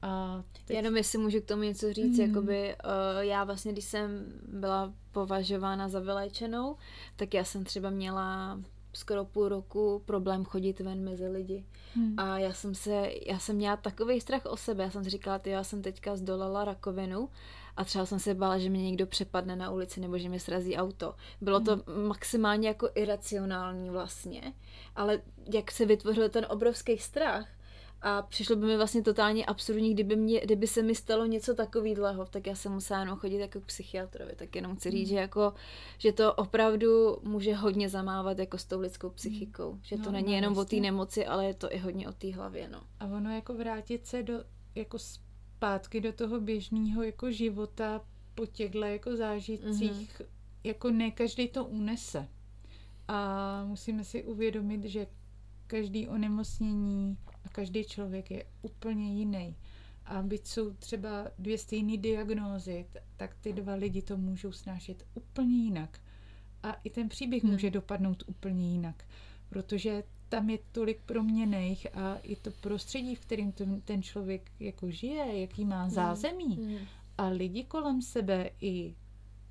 [0.01, 0.75] A teď...
[0.77, 2.27] Jenom jestli můžu k tomu něco říct, mm.
[2.27, 6.75] jakoby uh, já vlastně, když jsem byla považována za vyléčenou,
[7.15, 8.59] tak já jsem třeba měla
[8.93, 11.65] skoro půl roku problém chodit ven mezi lidi.
[11.95, 12.19] Hmm.
[12.19, 14.83] A já jsem se, já jsem měla takový strach o sebe.
[14.83, 17.29] Já jsem si říkala, ty, já jsem teďka zdolala rakovinu
[17.75, 20.77] a třeba jsem se bála, že mě někdo přepadne na ulici nebo že mě srazí
[20.77, 21.15] auto.
[21.41, 22.07] Bylo to hmm.
[22.07, 24.53] maximálně jako iracionální vlastně,
[24.95, 25.21] ale
[25.53, 27.47] jak se vytvořil ten obrovský strach,
[28.01, 32.25] a přišlo by mi vlastně totálně absurdní, kdyby, mě, kdyby se mi stalo něco takového,
[32.25, 34.35] tak já jsem musela jenom chodit jako k psychiatrovi.
[34.35, 35.15] Tak jenom chci říct, mm.
[35.15, 35.53] že, jako,
[35.97, 39.73] že to opravdu může hodně zamávat jako s tou lidskou psychikou.
[39.73, 39.79] Mm.
[39.83, 40.77] Že to no, není no, jenom vlastně.
[40.77, 42.69] o té nemoci, ale je to i hodně o té hlavě.
[42.69, 42.81] No.
[42.99, 44.43] A ono jako vrátit se do,
[44.75, 48.01] jako zpátky do toho běžného jako života
[48.35, 50.27] po těchto jako zážitcích, mm.
[50.63, 52.27] jako ne každý to unese.
[53.07, 55.07] A musíme si uvědomit, že
[55.69, 59.55] každý onemocnění a každý člověk je úplně jiný.
[60.05, 62.85] A byť jsou třeba dvě stejné diagnózy,
[63.17, 65.99] tak ty dva lidi to můžou snášet úplně jinak.
[66.63, 67.51] A i ten příběh hmm.
[67.51, 69.05] může dopadnout úplně jinak,
[69.49, 73.51] protože tam je tolik proměných a i to prostředí, v kterém
[73.85, 75.91] ten, člověk jako žije, jaký má hmm.
[75.91, 76.77] zázemí hmm.
[77.17, 78.95] a lidi kolem sebe i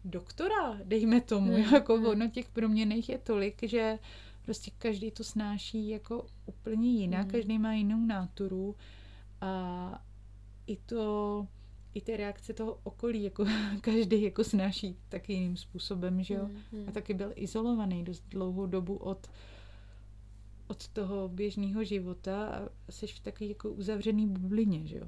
[0.04, 1.74] doktora, dejme tomu, hmm.
[1.74, 2.06] jako hmm.
[2.06, 3.98] ono těch proměných je tolik, že
[4.48, 7.30] Prostě každý to snáší jako úplně jinak, mm.
[7.30, 8.76] každý má jinou náturu
[9.40, 10.04] a
[10.66, 11.46] i to,
[11.94, 13.44] i ty reakce toho okolí, jako
[13.80, 16.48] každý jako snáší tak jiným způsobem, že jo.
[16.72, 16.88] Mm.
[16.88, 19.30] A taky byl izolovaný dost dlouhou dobu od
[20.66, 25.06] od toho běžného života a jsi v takové jako uzavřený bublině, že jo.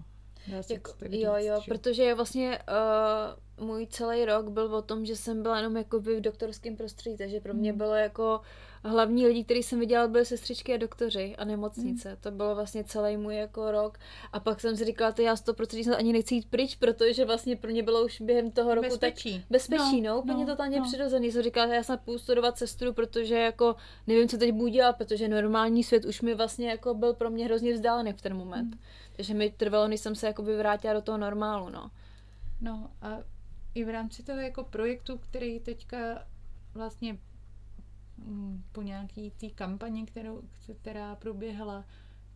[0.71, 1.69] Jako, jo, jo, že?
[1.75, 6.21] protože vlastně uh, můj celý rok byl o tom, že jsem byla jenom jako v
[6.21, 7.79] doktorském prostředí, takže pro mě mm.
[7.79, 8.41] bylo jako
[8.85, 12.11] hlavní lidi, který jsem viděla, byly sestřičky a doktoři a nemocnice.
[12.11, 12.17] Mm.
[12.21, 13.99] To bylo vlastně celý můj jako rok.
[14.33, 17.57] A pak jsem si říkala, že já 100% jsem ani nechci jít pryč, protože vlastně
[17.57, 19.39] pro mě bylo už během toho roku bezpečí.
[19.39, 20.87] tak bezpečí, no, no úplně no, totálně no.
[20.87, 21.33] přirozený.
[21.33, 24.93] Jsem říkala, že já jsem půjdu studovat sestru, protože jako nevím, co teď budu dělat,
[24.93, 28.75] protože normální svět už mi vlastně jako byl pro mě hrozně vzdálený v ten moment.
[28.75, 28.81] Mm.
[29.17, 31.91] Takže mi trvalo, než jsem se jakoby vrátila do toho normálu, no.
[32.61, 33.19] No a
[33.75, 36.27] i v rámci toho jako projektu, který teďka
[36.75, 37.19] vlastně
[38.27, 40.43] Mm, po nějaký té kampani, kterou,
[40.81, 41.85] která proběhla,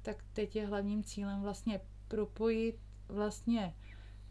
[0.02, 2.76] tak teď je hlavním cílem vlastně propojit
[3.08, 3.74] vlastně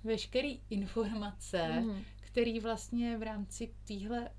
[0.04, 2.02] veškeré informace, mm.
[2.22, 4.30] které vlastně v rámci téhle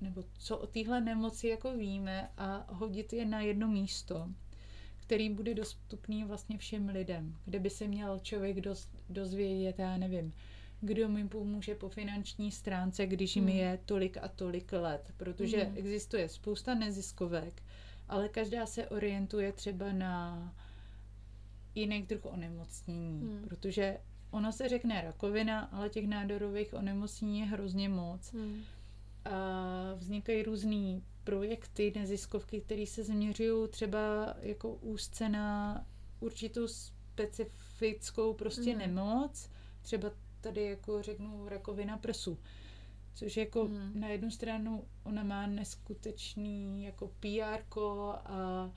[0.00, 4.28] nebo co o téhle nemoci jako víme a hodit je na jedno místo,
[4.96, 10.32] který bude dostupný vlastně všem lidem, kde by se měl člověk doz, dozvědět, já nevím,
[10.84, 13.44] kdo mi pomůže po finanční stránce, když hmm.
[13.44, 15.76] mi je tolik a tolik let, protože hmm.
[15.76, 17.62] existuje spousta neziskovek,
[18.08, 20.54] ale každá se orientuje třeba na
[21.74, 23.44] jiný druh onemocnění, hmm.
[23.48, 23.98] protože
[24.30, 28.32] ono se řekne rakovina, ale těch nádorových onemocnění je hrozně moc.
[28.32, 28.62] Hmm.
[29.24, 35.86] A vznikají různé projekty, neziskovky, které se zaměřují třeba jako úzce na
[36.20, 38.78] určitou specifickou prostě hmm.
[38.78, 39.50] nemoc,
[39.82, 40.10] třeba
[40.42, 42.38] tady jako řeknu rakovina prsu.
[43.14, 44.00] Což jako mm.
[44.00, 47.80] na jednu stranu ona má neskutečný jako PR
[48.24, 48.70] a,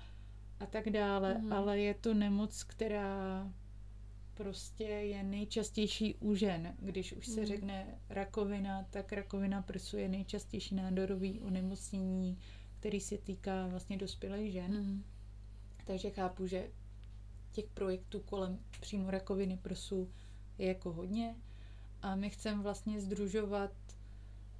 [0.59, 1.53] a tak dále, mm.
[1.53, 3.51] ale je to nemoc, která
[4.33, 6.75] prostě je nejčastější u žen.
[6.79, 7.45] Když už se mm.
[7.45, 12.37] řekne rakovina, tak rakovina prsu je nejčastější nádorový onemocnění,
[12.79, 14.71] který se týká vlastně dospělých žen.
[14.71, 15.03] Mm.
[15.85, 16.69] Takže chápu, že
[17.51, 20.11] těch projektů kolem přímo rakoviny prsu
[20.57, 21.35] je jako hodně
[22.05, 23.71] a my chceme vlastně združovat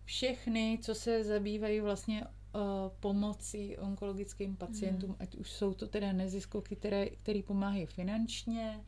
[0.06, 2.62] všechny, co se zabývají vlastně uh,
[3.00, 5.16] pomocí onkologickým pacientům, mm.
[5.20, 8.80] ať už jsou to teda neziskovky, které, které pomáhají finančně,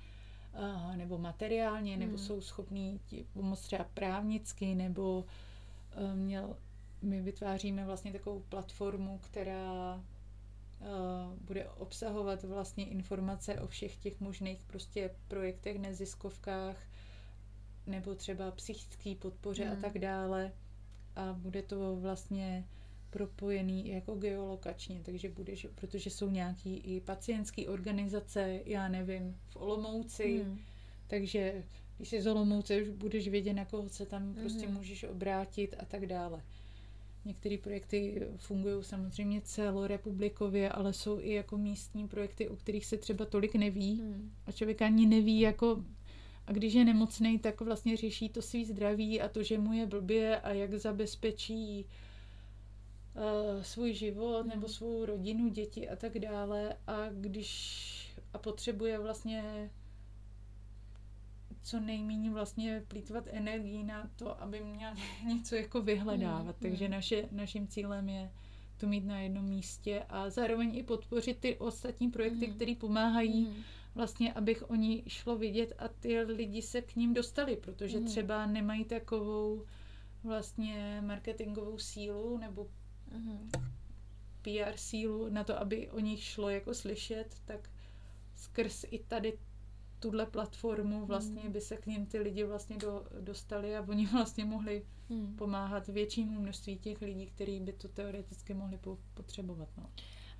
[0.53, 1.99] uh, nebo materiálně, mm.
[1.99, 2.25] nebo hmm.
[2.25, 2.99] jsou schopní
[3.33, 5.25] pomoct třeba právnicky, nebo
[5.97, 6.57] uh, měl,
[7.01, 10.03] my vytváříme vlastně takovou platformu, která
[11.41, 16.77] bude obsahovat vlastně informace o všech těch možných prostě projektech, neziskovkách,
[17.87, 19.73] nebo třeba psychické podpoře hmm.
[19.73, 20.51] a tak dále.
[21.15, 22.65] A bude to vlastně
[23.09, 30.43] propojený jako geolokačně, takže budeš, protože jsou nějaký i pacientské organizace, já nevím, v Olomouci,
[30.43, 30.59] hmm.
[31.07, 31.63] takže
[31.97, 34.35] když jsi z Olomouce, už budeš vědět, na koho se tam hmm.
[34.35, 36.41] prostě můžeš obrátit a tak dále.
[37.25, 43.25] Některé projekty fungují samozřejmě celorepublikově, ale jsou i jako místní projekty, o kterých se třeba
[43.25, 43.95] tolik neví.
[44.01, 44.31] Hmm.
[44.45, 45.83] A člověk ani neví, jako
[46.47, 49.85] a když je nemocný, tak vlastně řeší to svý zdraví a to, že mu je
[49.85, 51.85] blbě a jak zabezpečí
[53.15, 54.73] uh, svůj život nebo hmm.
[54.73, 56.75] svou rodinu, děti a tak dále.
[56.87, 57.97] A když
[58.33, 59.69] a potřebuje vlastně
[61.67, 64.91] co nejméně vlastně plítvat energii na to, aby měl
[65.27, 66.55] něco jako vyhledávat.
[66.61, 66.91] Mm, Takže mm.
[66.91, 68.31] naše, naším cílem je
[68.77, 72.53] to mít na jednom místě a zároveň i podpořit ty ostatní projekty, mm.
[72.53, 73.63] které pomáhají mm.
[73.97, 78.05] Vlastně, abych oni šlo vidět a ty lidi se k ním dostali, protože mm.
[78.05, 79.65] třeba nemají takovou
[80.23, 82.67] vlastně marketingovou sílu nebo
[83.11, 83.49] mm.
[84.41, 87.69] PR sílu na to, aby o nich šlo jako slyšet, tak
[88.35, 89.37] skrz i tady
[89.99, 91.51] tuhle platformu vlastně hmm.
[91.51, 95.35] by se k ním ty lidi vlastně do, dostali a oni vlastně mohli hmm.
[95.35, 99.69] pomáhat většímu množství těch lidí, kteří by to teoreticky mohli po, potřebovat.
[99.77, 99.89] No.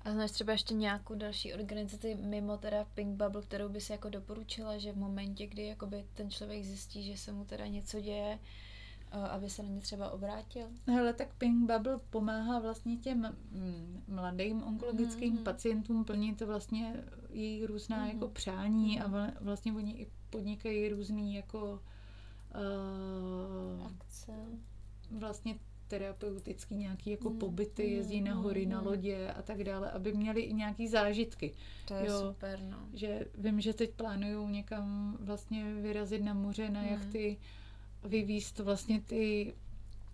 [0.08, 4.08] A znáš třeba ještě nějakou další organizaci mimo teda Pink Bubble, kterou by si jako
[4.08, 8.38] doporučila, že v momentě, kdy jakoby ten člověk zjistí, že se mu teda něco děje,
[9.30, 10.66] aby se na ně třeba obrátil?
[10.86, 13.36] Hele, tak Pink Bubble pomáhá vlastně těm
[14.08, 15.42] mladým onkologickým mm-hmm.
[15.42, 18.14] pacientům plnit vlastně její různá mm-hmm.
[18.14, 19.28] jako přání mm-hmm.
[19.28, 21.80] a vlastně oni i podnikají různý jako
[22.54, 24.32] uh, akce.
[25.10, 29.64] Vlastně terapeutický nějaký jako mm, pobyty, mm, jezdí na hory, mm, na lodě a tak
[29.64, 31.54] dále, aby měli i nějaký zážitky.
[31.88, 32.78] To je jo, super, no.
[32.94, 36.88] Že vím, že teď plánují někam vlastně vyrazit na moře, na mm.
[36.88, 37.36] jachty,
[38.04, 39.54] vyvíst vlastně ty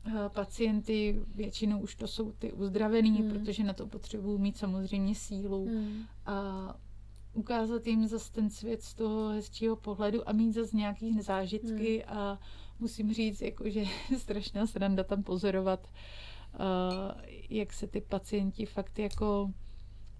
[0.06, 3.30] eh, pacienty, většinou už to jsou ty uzdravený, hmm.
[3.30, 6.02] protože na to potřebují mít samozřejmě sílu hmm.
[6.26, 6.76] a
[7.34, 12.18] ukázat jim zase ten svět z toho hezčího pohledu a mít zase nějaký zážitky hmm.
[12.18, 12.40] a
[12.80, 15.88] musím říct, jako, že je strašná sranda tam pozorovat,
[16.52, 17.20] uh,
[17.50, 19.50] jak se ty pacienti fakt jako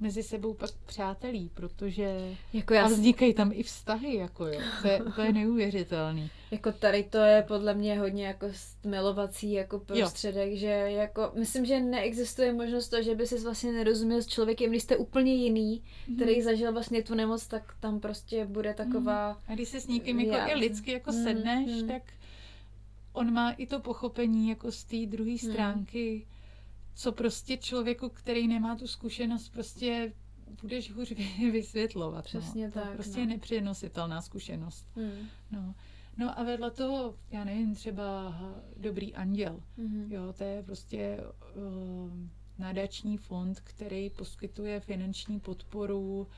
[0.01, 2.85] mezi sebou pak přátelí, protože jako já...
[2.85, 4.61] a vznikají tam i vztahy, jako jo.
[4.83, 6.31] To je, to je neuvěřitelný.
[6.51, 8.47] jako tady to je podle mě hodně jako
[8.87, 10.57] milovací jako prostředek, jo.
[10.57, 14.83] že jako myslím, že neexistuje možnost to, že by si vlastně nerozuměl s člověkem, když
[14.83, 16.17] jste úplně jiný, mm.
[16.17, 19.29] který zažil vlastně tu nemoc, tak tam prostě bude taková...
[19.29, 19.37] Mm.
[19.49, 20.47] A když se s někým jako já...
[20.47, 21.25] i lidsky jako mm.
[21.25, 21.89] sedneš, mm.
[21.89, 22.03] tak
[23.13, 25.39] on má i to pochopení jako z té druhé mm.
[25.39, 26.27] stránky
[26.95, 30.13] co prostě člověku, který nemá tu zkušenost, prostě
[30.63, 31.13] budeš hůř
[31.53, 32.17] vysvětlovat.
[32.35, 32.41] No.
[32.41, 32.73] Přesně no.
[32.73, 32.89] tak.
[32.89, 33.21] To prostě no.
[33.21, 34.87] je nepřenositelná zkušenost.
[34.97, 35.29] Hmm.
[35.51, 35.75] No.
[36.17, 38.35] no a vedle toho, já nevím, třeba
[38.77, 39.61] Dobrý anděl.
[39.79, 40.13] Hmm.
[40.13, 41.21] Jo, to je prostě
[41.57, 42.13] uh,
[42.59, 46.29] nadační fond, který poskytuje finanční podporu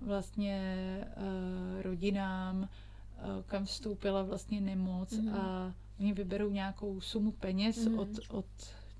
[0.00, 0.84] vlastně
[1.16, 2.68] uh, rodinám, uh,
[3.46, 5.34] kam vstoupila vlastně nemoc hmm.
[5.34, 7.98] a oni vyberou nějakou sumu peněz hmm.
[7.98, 8.46] od, od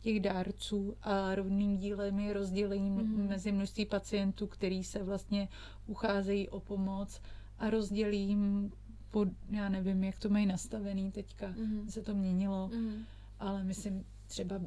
[0.07, 3.29] těch dárců a rovným dílem je rozdělení mm.
[3.29, 5.49] mezi množství pacientů, který se vlastně
[5.87, 7.21] ucházejí o pomoc
[7.59, 8.73] a rozdělí jim
[9.11, 11.88] pod, já nevím, jak to mají nastavený teďka, mm.
[11.88, 13.05] se to měnilo, mm.
[13.38, 14.61] ale myslím třeba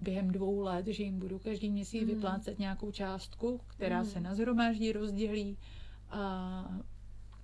[0.00, 2.08] během dvou let, že jim budu každý měsíc mm.
[2.08, 4.06] vyplácet nějakou částku, která mm.
[4.06, 5.58] se nazhromáždí, rozdělí
[6.10, 6.82] a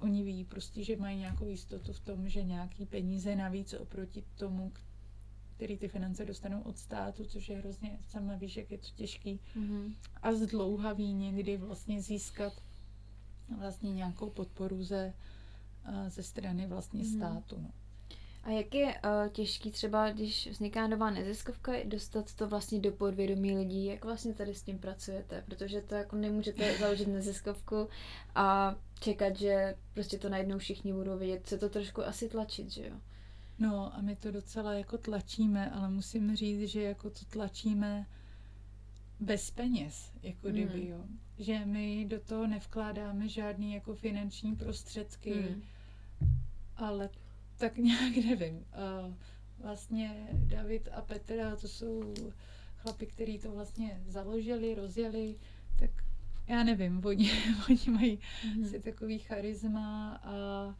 [0.01, 4.73] oni ví prostě, že mají nějakou jistotu v tom, že nějaký peníze navíc oproti tomu,
[5.57, 9.41] který ty finance dostanou od státu, což je hrozně, sama víš, jak je to těžký
[9.57, 9.95] mm-hmm.
[10.23, 12.53] a zdlouhavý někdy vlastně získat
[13.59, 15.15] vlastně nějakou podporu ze,
[16.09, 17.17] ze strany vlastně mm-hmm.
[17.17, 17.57] státu.
[17.61, 17.71] No.
[18.43, 23.57] A jak je uh, těžký třeba, když vzniká nová neziskovka, dostat to vlastně do podvědomí
[23.57, 27.89] lidí, jak vlastně tady s tím pracujete, protože to jako nemůžete založit neziskovku
[28.35, 32.87] a čekat, že prostě to najednou všichni budou vědět, co to trošku asi tlačit, že
[32.87, 32.97] jo?
[33.59, 38.07] No a my to docela jako tlačíme, ale musím říct, že jako to tlačíme
[39.21, 40.53] bez peněz, jako mm.
[40.53, 41.05] kdyby, jo.
[41.39, 45.63] Že my do toho nevkládáme žádný jako finanční prostředky, mm.
[46.77, 47.11] ale
[47.57, 48.57] tak nějak nevím.
[48.57, 49.15] Uh,
[49.59, 52.15] vlastně David a Petra, to jsou
[52.77, 55.37] chlapi, kteří to vlastně založili, rozjeli,
[55.79, 55.91] tak
[56.47, 57.31] já nevím, oni,
[57.71, 58.19] oni mají
[58.57, 58.65] mm.
[58.65, 60.75] si takový charisma a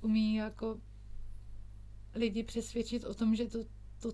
[0.00, 0.80] umí jako
[2.14, 3.58] lidi přesvědčit o tom, že to,
[4.02, 4.12] to,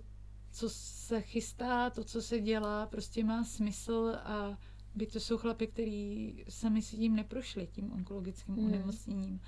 [0.50, 4.58] co se chystá, to, co se dělá, prostě má smysl a
[4.94, 8.66] by to jsou chlapy, kteří sami si tím neprošli, tím onkologickým hmm.
[8.66, 9.40] onemocněním,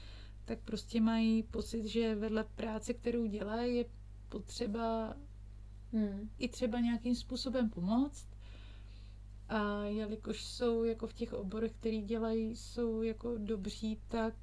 [0.45, 3.85] tak prostě mají pocit, že vedle práce, kterou dělají, je
[4.29, 5.17] potřeba
[5.93, 6.31] hmm.
[6.39, 8.29] i třeba nějakým způsobem pomoct.
[9.49, 14.35] A jelikož jsou jako v těch oborech, který dělají, jsou jako dobří, tak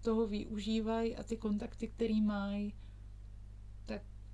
[0.00, 2.74] toho využívají a ty kontakty, který mají,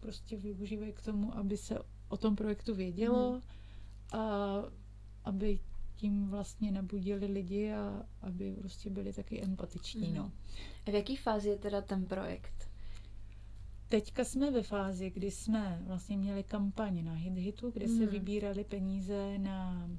[0.07, 1.79] prostě využívají k tomu, aby se
[2.09, 3.41] o tom projektu vědělo mm.
[4.21, 4.55] a
[5.25, 5.59] aby
[5.97, 10.09] tím vlastně nabudili lidi a aby prostě byli taky empatiční.
[10.09, 10.15] Mm.
[10.15, 10.33] No.
[10.87, 12.71] A v jaký fázi je teda ten projekt?
[13.89, 17.99] Teďka jsme ve fázi, kdy jsme vlastně měli kampaň na HitHitu, kde mm.
[17.99, 19.91] se vybírali peníze na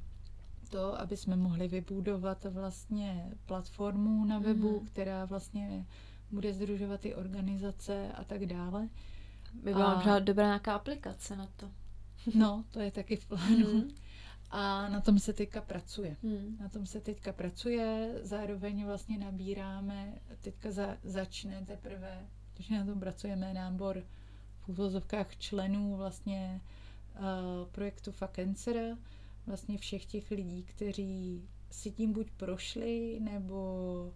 [0.70, 4.86] to, aby jsme mohli vybudovat vlastně platformu na webu, mm.
[4.86, 5.86] která vlastně
[6.32, 8.90] bude združovat ty organizace a tak dále.
[9.64, 10.20] By byla a...
[10.20, 11.72] dobrá nějaká aplikace na to.
[12.36, 13.74] No, to je taky v plánu.
[13.74, 13.90] Mm.
[14.52, 16.18] A na tom se teďka pracuje.
[16.24, 16.58] Mm.
[16.60, 23.00] Na tom se teďka pracuje, zároveň vlastně nabíráme, teďka za, začne teprve, protože na tom
[23.00, 24.04] pracujeme, nábor
[24.60, 26.62] v úvozovkách členů vlastně
[27.16, 27.24] uh,
[27.72, 28.98] projektu Fakencer,
[29.48, 34.14] vlastně všech těch lidí, kteří si tím buď prošli, nebo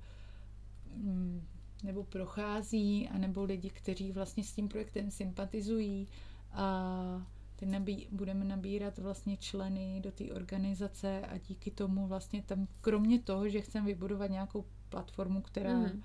[0.96, 1.48] mm,
[1.84, 6.08] nebo prochází, anebo lidi, kteří vlastně s tím projektem sympatizují
[6.52, 7.26] a
[7.56, 13.20] teď nabí, budeme nabírat vlastně členy do té organizace a díky tomu vlastně tam, kromě
[13.20, 16.04] toho, že chceme vybudovat nějakou platformu, která mm.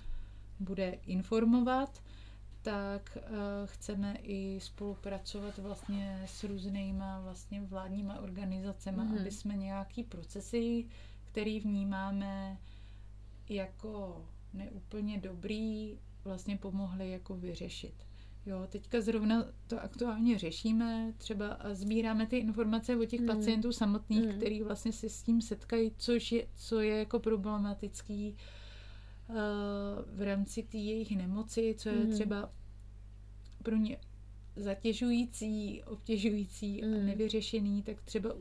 [0.59, 2.03] bude informovat,
[2.61, 9.17] tak uh, chceme i spolupracovat vlastně s různýma vlastně vládníma organizacemi, mm.
[9.17, 10.85] aby jsme nějaký procesy,
[11.31, 12.57] který vnímáme
[13.49, 14.25] jako
[14.57, 17.93] neúplně dobrý, vlastně pomohli jako vyřešit.
[18.45, 23.27] Jo, teďka zrovna to aktuálně řešíme, třeba a sbíráme ty informace o těch mm.
[23.27, 24.37] pacientů samotných, mm.
[24.37, 28.35] který vlastně se s tím setkají, což je, co je jako problematický
[29.29, 29.35] uh,
[30.17, 32.11] v rámci té jejich nemoci, co je mm.
[32.11, 32.53] třeba
[33.63, 33.97] pro ně
[34.55, 36.93] zatěžující, obtěžující mm.
[36.93, 38.33] a nevyřešený, tak třeba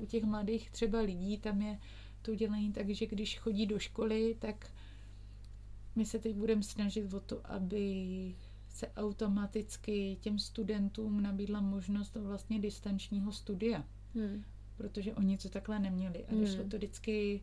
[0.00, 1.78] u těch mladých třeba lidí tam je
[2.22, 4.72] to udělení tak, že když chodí do školy, tak
[5.96, 8.34] my se teď budeme snažit o to, aby
[8.68, 13.84] se automaticky těm studentům nabídla možnost vlastně distančního studia.
[14.14, 14.44] Hmm.
[14.76, 16.24] Protože oni to takhle neměli.
[16.24, 16.70] A došlo hmm.
[16.70, 17.40] to vždycky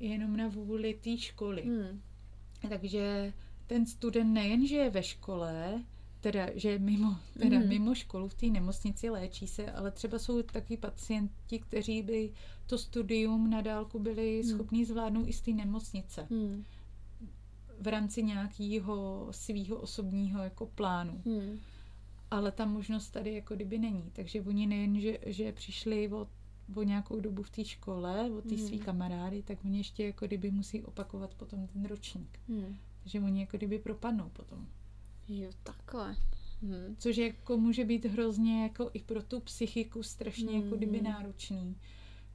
[0.00, 1.62] jenom na vůli té školy.
[1.62, 2.00] Hmm.
[2.68, 3.32] Takže
[3.66, 5.84] ten student nejen, že je ve škole,
[6.20, 7.68] teda, že je mimo, teda mm.
[7.68, 12.32] mimo školu v té nemocnici léčí se, ale třeba jsou taky pacienti, kteří by
[12.66, 14.50] to studium na dálku byli mm.
[14.50, 16.26] schopni zvládnout i z té nemocnice.
[16.30, 16.64] Mm
[17.80, 21.22] v rámci nějakého svého osobního jako plánu.
[21.26, 21.58] Hmm.
[22.30, 24.10] Ale ta možnost tady jako kdyby není.
[24.12, 26.28] Takže oni nejen, že, že přišli o,
[26.74, 28.66] o nějakou dobu v té škole, o ty hmm.
[28.66, 32.38] svý kamarády, tak oni ještě jako kdyby musí opakovat potom ten ročník.
[32.48, 32.76] Hmm.
[33.02, 34.66] Takže oni jako kdyby propadnou potom.
[35.28, 36.16] Jo, takhle.
[36.62, 36.96] Hmm.
[36.98, 40.62] Což jako může být hrozně jako i pro tu psychiku strašně hmm.
[40.62, 41.06] jako kdyby hmm.
[41.06, 41.76] náročný.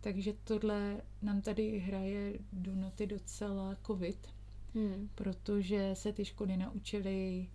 [0.02, 4.28] Takže tohle nám tady hraje do noty docela covid
[4.74, 5.10] hmm.
[5.16, 7.48] protože se ty školy naučily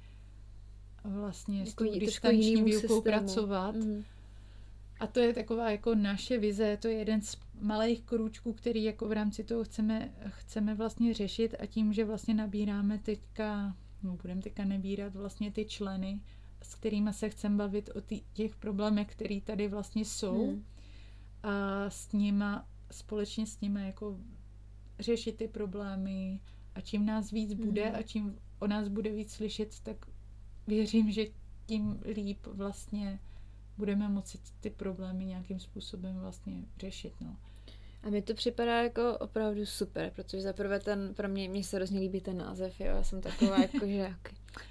[1.04, 3.76] vlastně jako s tou distanční výukou pracovat.
[3.76, 4.04] Hmm.
[5.00, 9.08] A to je taková jako naše vize, to je jeden z malých krůčků, který jako
[9.08, 14.42] v rámci toho chceme, chceme vlastně řešit a tím, že vlastně nabíráme teďka, no budeme
[14.42, 16.20] teďka nabírat vlastně ty členy,
[16.62, 18.00] s kterými se chceme bavit o
[18.32, 20.64] těch problémech, které tady vlastně jsou hmm.
[21.42, 24.18] a s nima, společně s nimi jako
[24.98, 26.40] řešit ty problémy,
[26.78, 27.94] a čím nás víc bude mm.
[27.94, 29.96] a čím o nás bude víc slyšet, tak
[30.66, 31.26] věřím, že
[31.66, 33.18] tím líp vlastně
[33.78, 37.12] budeme moci ty problémy nějakým způsobem vlastně řešit.
[37.20, 37.36] No.
[38.02, 42.00] A mi to připadá jako opravdu super, protože zaprvé ten, pro mě, mě se hrozně
[42.00, 44.14] líbí ten název, jo, já jsem taková jako, že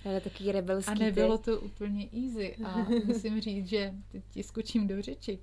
[0.06, 4.88] ale takový rebelský A nebylo to úplně easy a musím říct, že teď ti skočím
[4.88, 5.40] do řeči,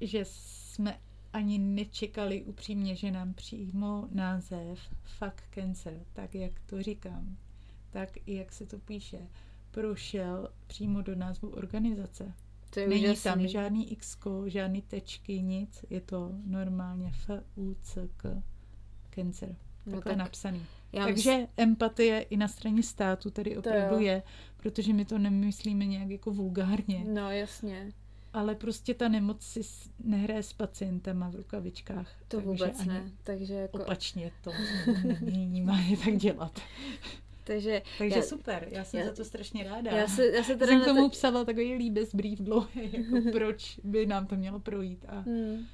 [0.00, 0.98] že jsme
[1.32, 7.36] ani nečekali upřímně, že nám přímo název Fuck Cancer, tak jak to říkám,
[7.90, 9.18] tak i jak se to píše,
[9.70, 12.34] prošel přímo do názvu organizace.
[12.70, 13.30] To je Není úžasný.
[13.30, 15.84] tam žádný x žádný tečky, nic.
[15.90, 18.42] Je to normálně F-U-C-K
[19.14, 19.56] Cancer.
[19.86, 20.66] No Takhle tak napsaný.
[20.92, 21.48] Já Takže mysl...
[21.56, 24.22] empatie i na straně státu tady opravdu je,
[24.56, 27.04] protože my to nemyslíme nějak jako vulgárně.
[27.08, 27.92] No jasně
[28.32, 29.60] ale prostě ta nemoc si
[30.04, 32.08] nehraje s pacientama v rukavičkách.
[32.28, 33.10] To vůbec ne.
[33.24, 33.78] Takže jako...
[33.78, 34.50] Opačně to
[35.20, 36.60] není má je tak dělat.
[37.44, 39.90] Takže, Takže já, super, já jsem já, za to strašně ráda.
[39.90, 43.80] Já, se, já se teda jsem k tomu psala takový líbez brief dlouhý, jako proč
[43.84, 45.04] by nám to mělo projít.
[45.08, 45.66] A, hmm.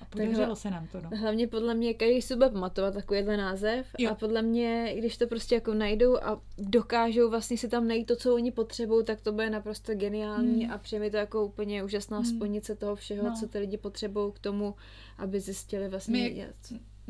[0.00, 1.10] A podařilo se nám to, no.
[1.16, 4.10] Hlavně podle mě každý si bude pamatovat takovýhle název jo.
[4.10, 8.16] a podle mě, když to prostě jako najdou a dokážou vlastně si tam najít to,
[8.16, 10.72] co oni potřebují, tak to bude naprosto geniální hmm.
[10.72, 12.26] a přijde to jako úplně úžasná hmm.
[12.26, 13.36] spojnice toho všeho, no.
[13.40, 14.74] co ty lidi potřebují k tomu,
[15.18, 16.22] aby zjistili vlastně...
[16.22, 16.46] My,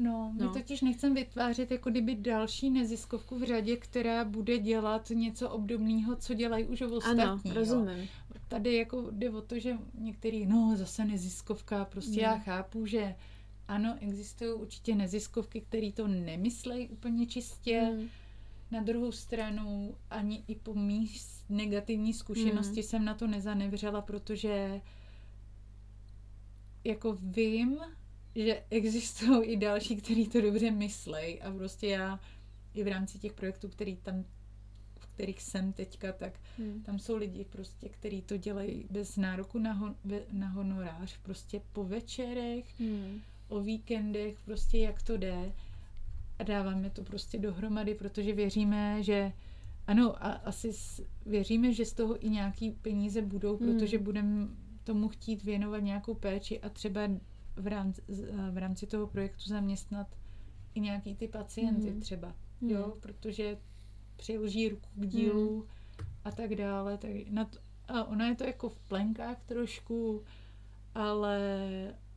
[0.01, 0.53] No, my no.
[0.53, 6.35] totiž nechcem vytvářet jako kdyby další neziskovku v řadě, která bude dělat něco obdobného, co
[6.35, 7.21] dělají už ostatní.
[7.23, 7.99] Ano, rozumím.
[7.99, 8.07] Jo.
[8.49, 12.23] Tady jako jde o to, že některý, no zase neziskovka, prostě no.
[12.23, 13.15] já chápu, že
[13.69, 17.91] ano, existují určitě neziskovky, které to nemyslejí úplně čistě.
[17.95, 18.09] Mm.
[18.71, 22.83] Na druhou stranu ani i po mých negativní zkušenosti mm.
[22.83, 24.81] jsem na to nezanevřela, protože
[26.85, 27.79] jako vím,
[28.35, 32.21] že existují i další, kteří to dobře myslej a prostě já
[32.75, 34.25] i v rámci těch projektů, který tam
[34.99, 36.83] v kterých jsem teďka, tak hmm.
[36.83, 39.97] tam jsou lidi prostě, kteří to dělají bez nároku na, hon,
[40.33, 43.21] na honorář, prostě po večerech, hmm.
[43.49, 45.53] o víkendech, prostě jak to jde
[46.39, 49.33] a dáváme to prostě dohromady, protože věříme, že
[49.87, 50.73] ano, a asi
[51.27, 53.73] věříme, že z toho i nějaký peníze budou, hmm.
[53.73, 54.49] protože budeme
[54.85, 57.01] tomu chtít věnovat nějakou péči a třeba
[57.61, 58.03] v rámci,
[58.51, 60.17] v rámci toho projektu zaměstnat
[60.75, 62.01] i nějaký ty pacienty mm.
[62.01, 62.71] třeba, mm.
[62.71, 63.59] jo, protože
[64.17, 65.69] přiloží ruku k dílu mm.
[66.25, 66.99] a tak dále.
[66.99, 67.59] Tak na to,
[67.89, 70.23] a ona je to jako v plenkách trošku,
[70.95, 71.39] ale,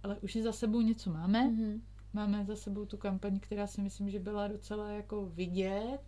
[0.03, 1.47] ale už za sebou něco máme.
[1.47, 1.81] Mm.
[2.13, 6.01] Máme za sebou tu kampaň, která si myslím, že byla docela jako vidět.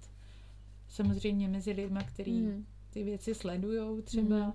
[0.88, 2.66] Samozřejmě mezi lidma, kteří mm.
[2.90, 4.48] ty věci sledují třeba.
[4.48, 4.54] Mm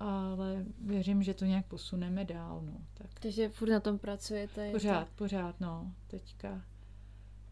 [0.00, 2.80] ale věřím, že to nějak posuneme dál, no.
[2.94, 3.06] Tak.
[3.20, 4.70] Takže furt na tom pracujete?
[4.70, 5.14] Pořád, to...
[5.14, 5.92] pořád, no.
[6.06, 6.62] Teďka,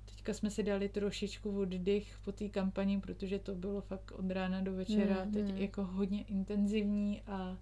[0.05, 4.61] teďka jsme si dali trošičku oddych po té kampani, protože to bylo fakt od rána
[4.61, 5.57] do večera mm, teď mm.
[5.57, 7.59] jako hodně intenzivní a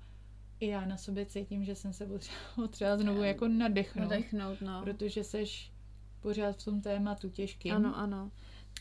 [0.60, 4.10] i já na sobě cítím, že jsem se potřeba, třeba znovu jako nadechnout.
[4.10, 4.82] Nadechnout, no.
[4.82, 5.72] Protože seš
[6.20, 7.72] pořád v tom tématu těžkým.
[7.72, 8.30] Ano, ano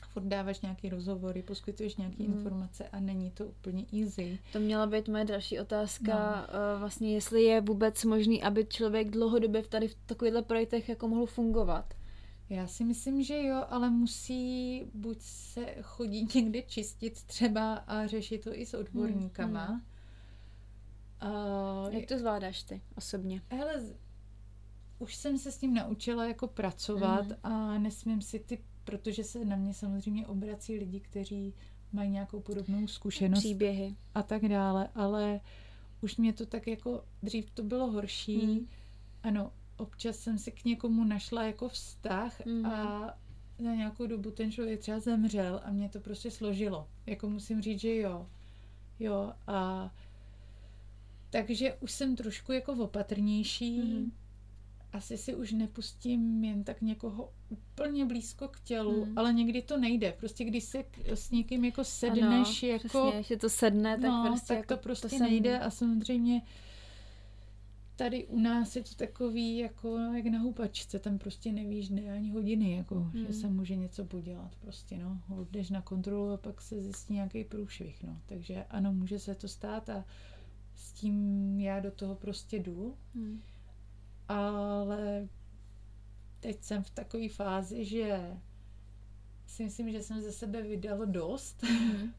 [0.06, 2.34] furt dáváš nějaké rozhovory, poskytuješ nějaké hmm.
[2.34, 4.40] informace a není to úplně easy.
[4.54, 6.74] To měla být moje další otázka, no.
[6.74, 11.08] uh, vlastně jestli je vůbec možný, aby člověk dlouhodobě v tady v takovýchto projektech jako
[11.08, 11.94] mohl fungovat.
[12.50, 18.44] Já si myslím, že jo, ale musí buď se chodí někde čistit třeba a řešit
[18.44, 19.66] to i s odborníkama.
[19.66, 19.82] Hmm.
[21.24, 23.42] Uh, Jak to zvládáš ty osobně?
[23.50, 23.84] Hele,
[25.00, 27.36] už jsem se s tím naučila jako pracovat mm.
[27.44, 31.54] a nesmím si ty protože se na mě samozřejmě obrací lidi, kteří
[31.94, 33.40] mají nějakou podobnou zkušenost.
[33.40, 33.96] Příběhy.
[34.16, 35.40] A tak dále, ale
[36.02, 38.68] už mě to tak jako, dřív to bylo horší, hmm.
[39.24, 42.66] ano, občas jsem si k někomu našla jako vztah hmm.
[42.66, 43.14] a
[43.60, 46.88] za nějakou dobu ten člověk třeba zemřel a mě to prostě složilo.
[47.06, 48.30] Jako musím říct, že jo.
[49.00, 49.92] Jo a
[51.30, 53.82] takže už jsem trošku jako opatrnější.
[53.82, 54.12] Hmm
[54.94, 59.18] asi si už nepustím jen tak někoho úplně blízko k tělu, hmm.
[59.18, 60.14] ale někdy to nejde.
[60.20, 62.88] Prostě když se s někým jako sedneš, ano, jako...
[62.88, 66.42] Přesně, že to sedne, tak no, prostě, tak jako to prostě to nejde a samozřejmě
[67.96, 72.32] tady u nás je to takový jako jak na houpačce, tam prostě nevíš dne ani
[72.32, 73.26] hodiny, jako, hmm.
[73.26, 75.22] že se může něco podělat prostě, no.
[75.52, 78.22] Jdeš na kontrolu a pak se zjistí nějaký průšvih, no.
[78.26, 80.06] Takže ano, může se to stát a
[80.76, 82.96] s tím já do toho prostě jdu.
[83.16, 83.42] Hmm
[84.30, 85.28] ale
[86.40, 88.38] teď jsem v takové fázi, že
[89.46, 92.14] si myslím, že jsem ze sebe vydala dost mm.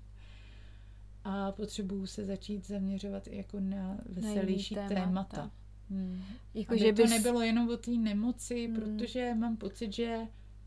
[1.24, 5.36] a potřebuju se začít zaměřovat i jako na veselější na témata.
[5.36, 5.50] témata.
[5.90, 6.22] Hmm.
[6.54, 7.10] Jako, Aby že bys...
[7.10, 8.74] to nebylo jenom o té nemoci, hmm.
[8.74, 10.18] protože mám pocit, že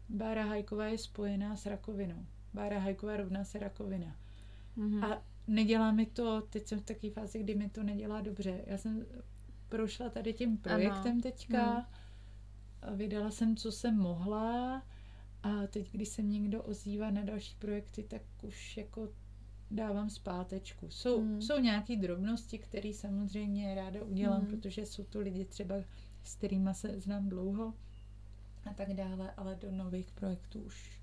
[0.10, 2.26] Bára Hajková je spojená s rakovinou.
[2.54, 4.16] Bára Hajková rovná se rakovina.
[4.78, 5.04] Hmm.
[5.04, 8.64] A nedělá mi to, teď jsem v takové fázi, kdy mi to nedělá dobře.
[8.68, 9.06] Já jsem
[9.74, 11.22] prošla tady tím projektem ano.
[11.22, 11.88] teďka.
[12.82, 12.98] Hmm.
[12.98, 14.84] Vydala jsem, co jsem mohla.
[15.44, 19.10] A teď, když se někdo ozývá na další projekty, tak už jako
[19.72, 20.90] dávám zpátečku.
[20.90, 21.42] Jsou, hmm.
[21.42, 24.48] jsou nějaké drobnosti, které samozřejmě ráda udělám, hmm.
[24.48, 25.76] protože jsou to lidi třeba,
[26.24, 27.74] s kterými se znám dlouho
[28.66, 31.02] a tak dále, ale do nových projektů už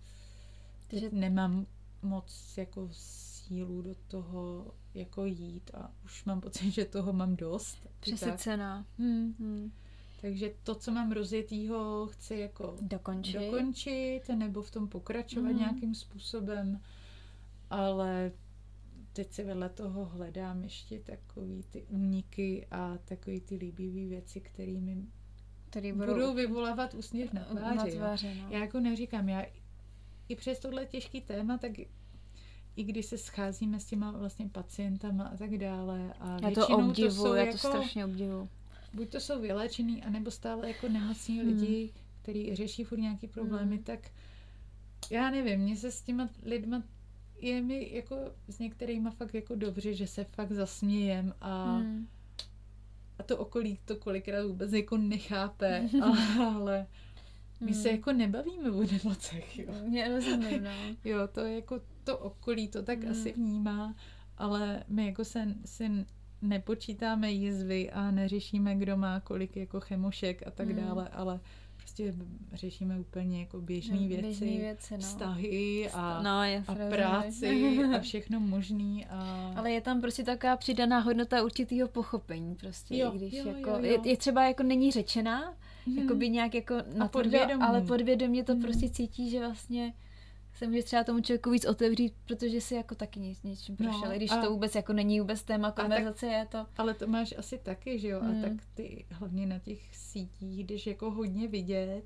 [0.90, 1.10] Takže...
[1.12, 1.66] nemám
[2.02, 7.88] moc jako sílu do toho jako jít a už mám pocit, že toho mám dost.
[8.00, 8.86] Přesycená.
[8.98, 9.34] Hmm.
[9.38, 9.72] Hmm.
[10.20, 15.58] Takže to, co mám rozjetýho, chci jako dokončit, dokončit nebo v tom pokračovat hmm.
[15.58, 16.80] nějakým způsobem,
[17.70, 18.32] ale
[19.12, 24.72] teď si vedle toho hledám ještě takový ty úniky a takový ty líbivé věci, které
[24.72, 25.06] mi
[25.70, 27.76] Který budou, budou vyvolávat úsměv na tváři.
[27.76, 28.48] Na tváři no.
[28.50, 29.46] Já jako neříkám, já
[30.28, 31.72] i přes tohle těžký téma, tak
[32.76, 36.14] i když se scházíme s těma vlastně pacientama a tak dále.
[36.20, 38.48] A já to obdivu, to já to jako, strašně obdivu.
[38.94, 41.48] Buď to jsou vyléčený, anebo stále jako nemocní hmm.
[41.48, 41.92] lidi,
[42.22, 43.84] kteří řeší furt nějaký problémy, hmm.
[43.84, 44.10] tak
[45.10, 46.82] já nevím, mě se s těma lidma
[47.40, 48.16] je mi jako
[48.48, 52.08] s některýma fakt jako dobře, že se fakt zasmějem a hmm.
[53.18, 55.88] a to okolí to kolikrát vůbec jako nechápe,
[56.46, 56.86] ale
[57.60, 59.74] My se jako nebavíme o nemocech, jo.
[59.88, 60.70] Mě rozumím, no.
[61.04, 63.10] jo, to je jako to okolí, to tak hmm.
[63.10, 63.94] asi vnímá,
[64.38, 65.90] ale my jako se, si
[66.42, 70.76] nepočítáme jizvy a neřešíme, kdo má kolik jako chemošek a tak hmm.
[70.76, 71.40] dále, ale
[71.76, 72.14] prostě
[72.52, 75.00] řešíme úplně jako běžné věci, běžný věci no.
[75.00, 79.06] vztahy a, no, a práci a všechno možný.
[79.06, 79.52] A...
[79.56, 83.70] Ale je tam prostě taková přidaná hodnota určitého pochopení prostě, jo, i když jo, jako,
[83.70, 83.84] jo, jo.
[83.84, 85.54] Je, je třeba jako není řečená,
[85.86, 85.98] hmm.
[85.98, 87.62] jako by nějak jako na podvědomí.
[87.62, 88.62] ale podvědomě to hmm.
[88.62, 89.94] prostě cítí, že vlastně
[90.52, 94.08] se může třeba tomu člověku víc otevřít, protože si jako taky něč, něčím no, prošel,
[94.08, 96.66] no, když a, to vůbec jako není vůbec téma konverzace, tak, je to...
[96.76, 98.20] Ale to máš asi taky, že jo?
[98.20, 98.38] Hmm.
[98.38, 102.04] A tak ty hlavně na těch sítích jdeš jako hodně vidět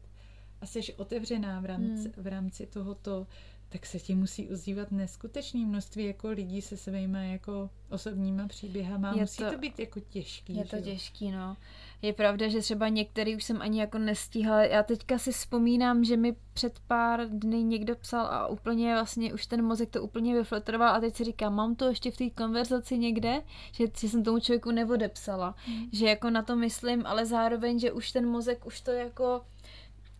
[0.60, 2.12] a jsi otevřená v rámci, hmm.
[2.16, 3.26] v rámci tohoto,
[3.74, 9.12] tak se ti musí ozývat neskutečné množství jako lidí se svýma jako osobníma příběhama.
[9.12, 10.56] Je musí to, to být jako těžký.
[10.56, 11.56] Je to těžký, no.
[12.02, 14.64] Je pravda, že třeba některý už jsem ani jako nestíhala.
[14.64, 19.46] Já teďka si vzpomínám, že mi před pár dny někdo psal a úplně vlastně už
[19.46, 22.98] ten mozek to úplně vyfiltroval a teď si říkám, mám to ještě v té konverzaci
[22.98, 25.54] někde, že, že jsem tomu člověku nevodepsala.
[25.66, 25.88] Hmm.
[25.92, 29.40] Že jako na to myslím, ale zároveň, že už ten mozek už to jako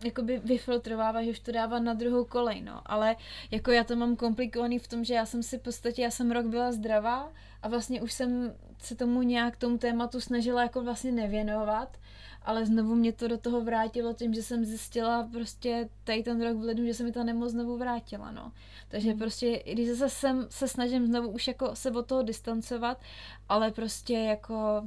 [0.05, 2.81] jakoby vyfiltrovává, že už to dává na druhou kolej, no.
[2.85, 3.15] Ale
[3.51, 6.31] jako já to mám komplikovaný v tom, že já jsem si v podstatě, já jsem
[6.31, 7.31] rok byla zdravá
[7.61, 11.97] a vlastně už jsem se tomu nějak tomu tématu snažila jako vlastně nevěnovat,
[12.45, 16.57] ale znovu mě to do toho vrátilo tím, že jsem zjistila prostě tady ten rok
[16.57, 18.51] v lednu, že se mi ta nemoc znovu vrátila, no.
[18.87, 19.19] Takže hmm.
[19.19, 23.01] prostě, když zase sem se snažím znovu už jako se od toho distancovat,
[23.49, 24.83] ale prostě jako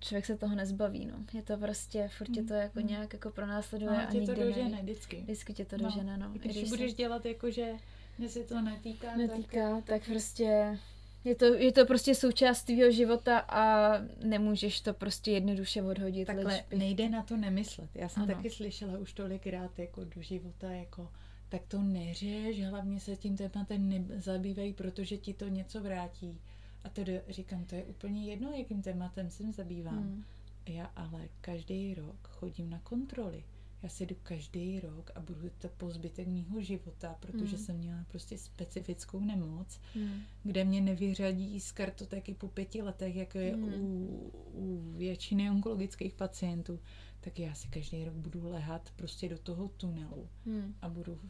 [0.00, 1.14] člověk se toho nezbaví, no.
[1.32, 2.86] Je to prostě, furt tě to jako mm.
[2.86, 5.16] nějak jako pronásleduje no, a tě to dožene vždycky.
[5.16, 5.84] Vždycky tě to no.
[5.84, 6.30] dožene, no.
[6.32, 6.96] Když, když budeš se...
[6.96, 7.72] dělat jako, že
[8.18, 10.78] mě se to netýká, netýká tak, tak prostě
[11.24, 13.92] je to, je to prostě součást tvýho života a
[14.24, 16.26] nemůžeš to prostě jednoduše odhodit.
[16.26, 17.90] Takhle nejde na to nemyslet.
[17.94, 18.34] Já jsem ano.
[18.34, 21.08] taky slyšela už tolikrát jako do života, jako
[21.48, 26.40] tak to neřeš, hlavně se tím tématem nezabývají, protože ti to něco vrátí.
[26.84, 30.02] A tedy říkám, to je úplně jedno, jakým tématem se zabývám.
[30.02, 30.24] Hmm.
[30.66, 33.44] Já ale každý rok chodím na kontroly.
[33.82, 37.64] Já si jdu každý rok a budu to po zbytek mýho života, protože hmm.
[37.64, 40.22] jsem měla prostě specifickou nemoc, hmm.
[40.42, 43.74] kde mě nevyřadí z kartoteky po pěti letech, jako je hmm.
[43.74, 46.80] u, u většiny onkologických pacientů,
[47.20, 50.74] tak já si každý rok budu lehat prostě do toho tunelu hmm.
[50.82, 51.20] a budu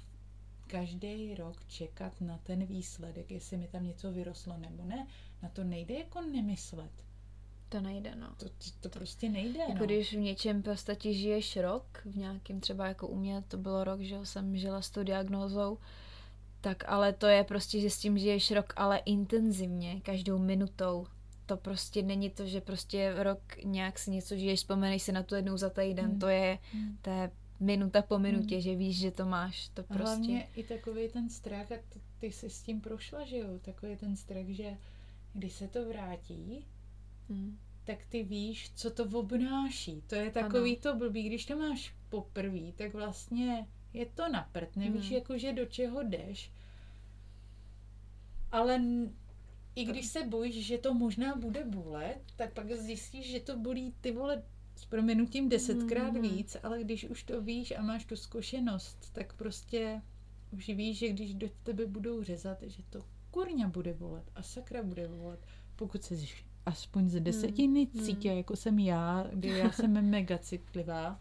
[0.66, 5.06] každý rok čekat na ten výsledek, jestli mi tam něco vyrostlo nebo ne.
[5.42, 6.90] Na to nejde jako nemyslet.
[7.68, 8.28] To nejde, no.
[8.36, 9.86] To, to, to prostě nejde, Jako no.
[9.86, 14.00] když v něčem prostě žiješ rok, v nějakém třeba jako u mě, to bylo rok,
[14.00, 15.78] že jsem žila s tou diagnózou,
[16.60, 21.06] tak ale to je prostě, že s tím žiješ rok, ale intenzivně, každou minutou.
[21.46, 25.34] To prostě není to, že prostě rok nějak si něco žiješ, vzpomeneš si na to
[25.34, 26.18] jednou za týden, hmm.
[26.18, 26.98] to je, hmm.
[27.02, 27.30] to je
[27.60, 28.62] minuta po minutě, hmm.
[28.62, 30.02] že víš, že to máš, to prostě.
[30.02, 31.74] hlavně i takový ten strach, a
[32.18, 34.76] ty jsi s tím prošla, že jo, takový ten strach, že
[35.32, 36.66] když se to vrátí,
[37.28, 37.58] hmm.
[37.84, 40.02] tak ty víš, co to obnáší.
[40.06, 40.82] To je takový ano.
[40.82, 45.14] to blbý, když to máš poprvé, tak vlastně je to na prd, nevíš hmm.
[45.14, 46.52] jako, že do čeho jdeš,
[48.52, 48.82] ale
[49.74, 53.94] i když se bojíš, že to možná bude bolet, tak pak zjistíš, že to bolí
[54.00, 54.42] ty vole
[54.76, 56.22] s proměnutím desetkrát mm.
[56.22, 60.02] víc, ale když už to víš a máš tu zkušenost, tak prostě
[60.50, 64.82] už víš, že když do tebe budou řezat, že to kurňa bude volat a sakra
[64.82, 65.38] bude volat,
[65.76, 66.14] pokud se
[66.66, 68.04] aspoň z desetiny hmm.
[68.04, 71.18] cítě, jako jsem já, kdy já jsem mega citlivá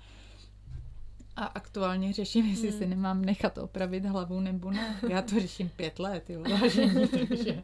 [1.36, 2.80] a aktuálně řeším, jestli hmm.
[2.80, 5.00] si nemám nechat opravit hlavu nebo ne.
[5.10, 7.64] Já to řeším pět let, jo, vážení, takže...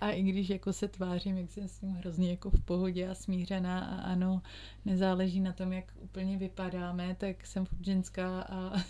[0.00, 3.14] A i když jako se tvářím, jak jsem s tím hrozně jako v pohodě a
[3.14, 4.42] smířená a ano,
[4.84, 8.82] nezáleží na tom, jak úplně vypadáme, tak jsem furt ženská a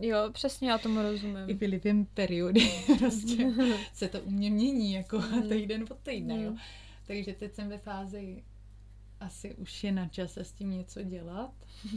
[0.00, 1.44] Jo, přesně, já tomu rozumím.
[1.46, 3.52] I vylivím periody, prostě
[3.94, 5.48] se to u mě mění, jako mm.
[5.48, 6.50] týden od týdne, jo.
[6.50, 6.58] Mm.
[7.06, 8.42] Takže teď jsem ve fázi,
[9.20, 11.50] asi už je na čase s tím něco dělat.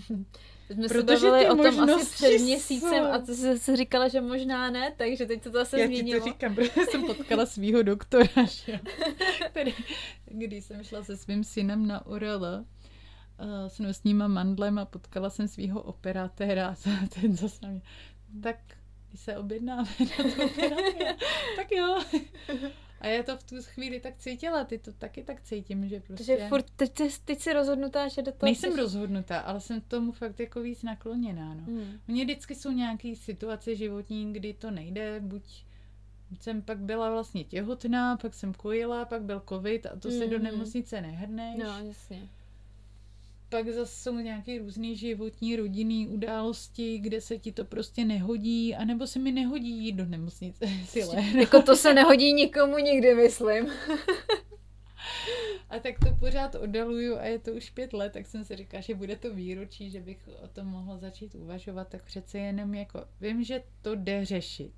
[0.74, 3.12] jsme Protože se bavili o tom asi před měsícem jsou.
[3.12, 6.18] a ty jsi, říkala, že možná ne, takže teď se to zase Já změnilo.
[6.18, 8.80] Já ti to říkám, protože jsem potkala svého doktora, že?
[9.50, 9.74] Který,
[10.26, 12.66] když jsem šla se svým synem na oral,
[13.68, 16.76] s nosníma mandlem a potkala jsem svého operatéra a
[17.22, 17.82] ten zase na mě,
[18.44, 18.58] tak
[19.10, 20.42] když se objednáme na tu
[21.56, 22.00] tak jo.
[23.02, 26.36] A já to v tu chvíli tak cítila, ty to taky tak cítím, že prostě...
[26.36, 26.92] Takže furt, teď,
[27.26, 28.82] teď jsi rozhodnutá, že do toho Nejsem chceš...
[28.82, 31.64] rozhodnutá, ale jsem tomu fakt jako víc nakloněná, no.
[31.64, 32.00] Hmm.
[32.08, 35.44] Mně vždycky jsou nějaké situace životní, kdy to nejde, buď
[36.40, 40.20] jsem pak byla vlastně těhotná, pak jsem kojila, pak byl covid a to hmm.
[40.20, 40.46] se do hmm.
[40.46, 41.58] nemocnice nehrneš.
[41.64, 42.30] No, jasně.
[43.50, 49.08] Pak zase jsou nějaké různé životní, rodinné události, kde se ti to prostě nehodí, anebo
[49.08, 51.00] se mi nehodí jít do nemocnice si
[51.40, 53.68] Jako to se nehodí nikomu nikdy, myslím.
[55.70, 58.82] A tak to pořád oddaluju a je to už pět let, tak jsem si říkala,
[58.82, 63.06] že bude to výročí, že bych o tom mohla začít uvažovat, tak přece jenom jako,
[63.22, 64.74] vím, že to jde řešit.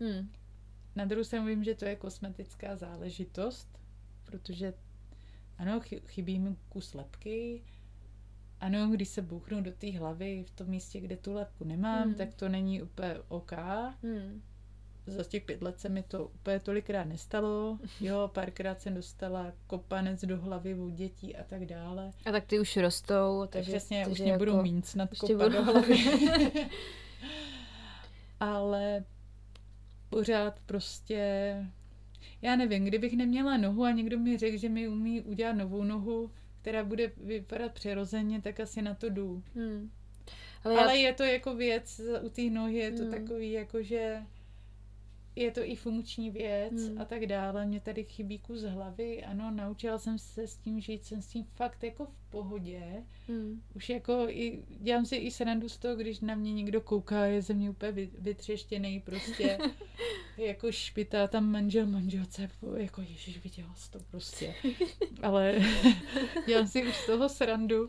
[0.00, 0.32] Hmm.
[0.96, 3.78] Na druhou stranu vím, že to je kosmetická záležitost,
[4.24, 4.74] protože
[5.58, 7.62] ano, chybí mi kus lepky,
[8.60, 12.14] ano, když se bouchnu do té hlavy v tom místě, kde tu lepku nemám, hmm.
[12.14, 13.52] tak to není úplně OK.
[14.02, 14.42] Hmm
[15.06, 17.78] za těch pět let se mi to úplně tolikrát nestalo.
[18.00, 22.12] Jo, párkrát jsem dostala kopanec do hlavy u dětí a tak dále.
[22.26, 23.46] A tak ty už rostou.
[23.50, 25.98] Takže, přesně, takže už nebudu jako, mít snad kopat do hlavy.
[28.40, 29.04] Ale
[30.10, 31.56] pořád prostě,
[32.42, 36.30] já nevím, kdybych neměla nohu a někdo mi řekl, že mi umí udělat novou nohu,
[36.66, 39.42] která bude vypadat přirozeně, tak asi na to jdu.
[39.54, 39.90] Hmm.
[40.64, 41.08] Ale, Ale já...
[41.08, 43.10] je to jako věc, u té nohy je to hmm.
[43.10, 44.22] takový jako, že
[45.36, 47.00] je to i funkční věc hmm.
[47.00, 47.66] a tak dále.
[47.66, 51.44] Mě tady chybí kus hlavy, ano, naučila jsem se s tím žít, jsem s tím
[51.44, 53.04] fakt jako v pohodě.
[53.28, 53.62] Hmm.
[53.74, 57.42] Už jako i, dělám si i srandu z toho, když na mě někdo kouká, je
[57.42, 59.58] ze mě úplně vytřeštěný prostě,
[60.36, 64.54] jako špitá tam manžel, manželce, jako ježiš, viděla jsi to prostě.
[65.22, 65.54] Ale
[66.46, 67.86] dělám si už z toho srandu,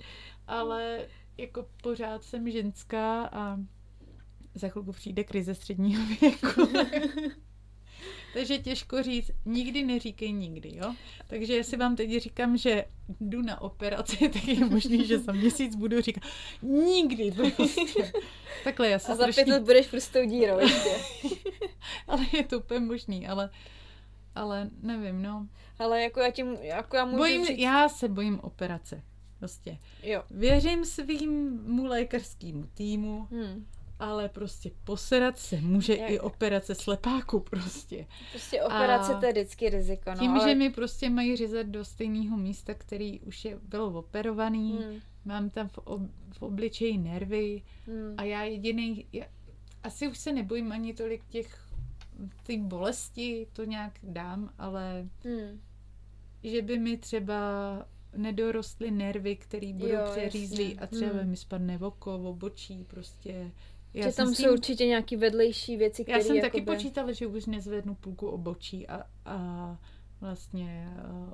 [0.47, 3.59] ale jako pořád jsem ženská a
[4.57, 6.67] za chvilku přijde krize středního věku.
[8.33, 10.95] Takže těžko říct, nikdy neříkej nikdy, jo?
[11.27, 12.85] Takže jestli vám teď říkám, že
[13.21, 16.23] jdu na operaci, tak je možný, že za měsíc budu říkat
[16.61, 18.11] nikdy prostě.
[18.63, 19.43] Takhle já se A za strašný...
[19.43, 20.89] pět let budeš prostě dírou ještě.
[22.07, 23.49] ale je to úplně možný, ale
[24.35, 25.47] ale nevím, no.
[25.79, 27.59] Ale jako já tím, jako já můžu bojím, říct...
[27.59, 29.03] Já se bojím operace.
[29.39, 29.77] Prostě.
[30.03, 30.23] Jo.
[30.31, 33.27] Věřím svým lékařskému týmu.
[33.31, 33.65] Hmm
[33.99, 36.09] ale prostě poserat se může Jak?
[36.09, 38.05] i operace slepáku prostě.
[38.31, 40.09] Prostě operace a to je vždycky riziko.
[40.09, 40.49] No, tím, ale...
[40.49, 44.99] že mi prostě mají řezat do stejného místa, který už je, bylo operovaný, hmm.
[45.25, 48.13] mám tam v, ob, v obličeji nervy hmm.
[48.17, 49.25] a já jediný, já,
[49.83, 51.67] asi už se nebojím ani tolik těch
[52.43, 55.61] ty bolesti, to nějak dám, ale hmm.
[56.43, 57.39] že by mi třeba
[58.17, 61.29] nedorostly nervy, které budou přeřízlý a třeba hmm.
[61.29, 63.51] mi spadne oko, obočí, prostě
[63.97, 66.65] já že tam jsou tím, určitě nějaké vedlejší věci, které Já jsem jakoby...
[66.65, 69.77] taky počítala, že už nezvednu půlku obočí a, a
[70.21, 71.33] vlastně a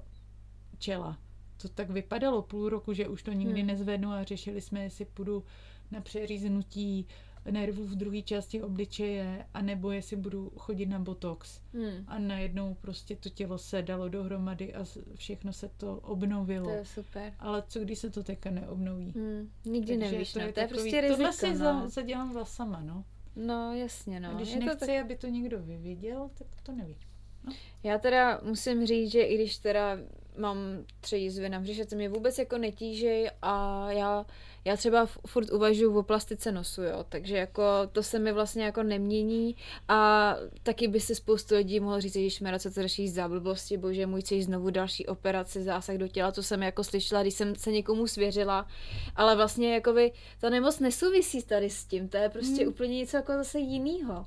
[0.78, 1.18] čela.
[1.62, 3.68] To tak vypadalo půl roku, že už to nikdy hmm.
[3.68, 5.44] nezvednu a řešili jsme, jestli půjdu
[5.92, 7.08] na přeříznutí
[7.52, 11.62] nervů v druhé části obličeje, anebo jestli budu chodit na botox.
[11.74, 12.06] Hmm.
[12.08, 14.86] A najednou prostě to tělo se dalo dohromady a
[15.16, 16.66] všechno se to obnovilo.
[16.66, 17.34] To je super.
[17.40, 19.14] Ale co když se to teďka neobnoví?
[19.16, 19.50] Hmm.
[19.66, 20.46] Nikdy Takže nevíš, to, no.
[20.46, 21.18] je, to je prostě riziko.
[21.18, 21.56] Tohle si no.
[21.56, 23.06] za, zadělám vlasama, no.
[23.36, 24.30] No, jasně, no.
[24.30, 24.96] A když je nechci, to tak...
[25.02, 27.08] aby to někdo vyviděl, tak to nevíš.
[27.44, 27.54] No.
[27.84, 29.98] Já teda musím říct, že i když teda
[30.38, 30.58] mám
[31.02, 34.26] tři jízvy na břiše, mě vůbec jako netížej a já
[34.66, 38.84] já třeba furt uvažuji o plastice nosu, jo, takže jako to se mi vlastně jako
[38.84, 39.56] nemění
[39.88, 43.78] a taky by si spoustu lidí mohlo říct, že šmera, co to řeší za blbosti,
[43.78, 47.56] bože můj, chceš znovu další operace, zásah do těla, to jsem jako slyšela, když jsem
[47.56, 48.68] se někomu svěřila,
[49.16, 52.74] ale vlastně jako by ta nemoc nesouvisí tady s tím, to je prostě hmm.
[52.74, 54.26] úplně něco jako zase jinýho.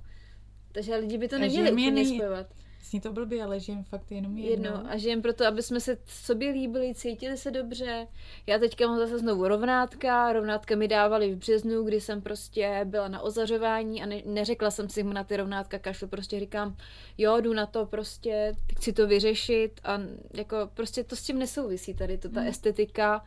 [0.73, 2.47] Takže lidi by to neměli úplně spojovat.
[2.91, 4.71] Zní to blbě, ale žijem fakt jenom jedno.
[4.71, 4.91] jedno.
[4.91, 8.09] A žijem proto, aby jsme se sobě líbili, cítili se dobře.
[8.47, 10.33] Já teďka mám zase znovu rovnátka.
[10.33, 14.89] Rovnátka mi dávali v březnu, kdy jsem prostě byla na ozařování a ne, neřekla jsem
[14.89, 16.09] si na ty rovnátka kašlu.
[16.09, 16.77] Prostě říkám,
[17.19, 20.01] jo, jdu na to prostě, chci to vyřešit a
[20.35, 22.49] jako prostě to s tím nesouvisí tady, to ta hmm.
[22.49, 23.25] estetika,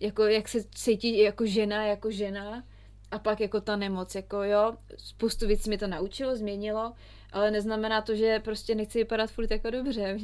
[0.00, 2.64] jako jak se cítí jako žena, jako žena
[3.10, 6.92] a pak jako ta nemoc, jako jo, spoustu věcí mi to naučilo, změnilo,
[7.32, 10.18] ale neznamená to, že prostě nechci vypadat furt jako dobře.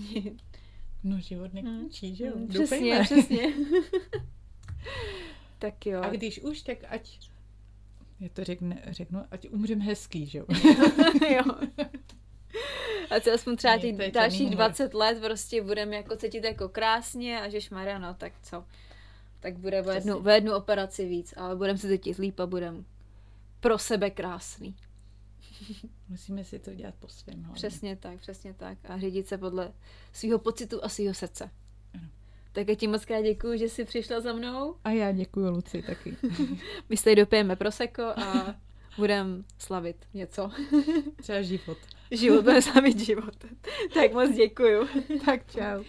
[1.04, 2.16] no život nekončí, hmm.
[2.16, 2.32] že jo?
[2.36, 3.52] Hmm, přesně, přesně.
[5.58, 6.00] tak jo.
[6.02, 7.18] A když už, tak ať
[8.20, 10.44] já to řekne, řeknu, ať umřem hezký, že jo?
[11.30, 11.42] jo.
[13.10, 17.48] A co aspoň třeba těch dalších 20 let prostě budeme jako cítit jako krásně a
[17.48, 18.64] že šmarja, no tak co?
[19.40, 22.84] Tak bude v jednu, v jednu operaci víc, ale budeme se cítit líp a budeme
[23.60, 24.74] pro sebe krásný.
[26.08, 27.42] Musíme si to dělat po svém.
[27.42, 27.54] Hlavně.
[27.54, 28.78] Přesně tak, přesně tak.
[28.84, 29.72] A řídit se podle
[30.12, 31.50] svého pocitu a svého srdce.
[31.94, 32.08] Ano.
[32.52, 34.74] Tak já ti moc krát děkuji, že jsi přišla za mnou.
[34.84, 36.16] A já děkuji Luci taky.
[36.88, 38.54] My se dopijeme proseko a
[38.96, 40.50] budeme slavit něco.
[41.22, 41.78] Třeba život.
[42.10, 43.44] Život, budeme slavit život.
[43.94, 44.88] tak moc děkuji.
[45.24, 45.84] tak čau.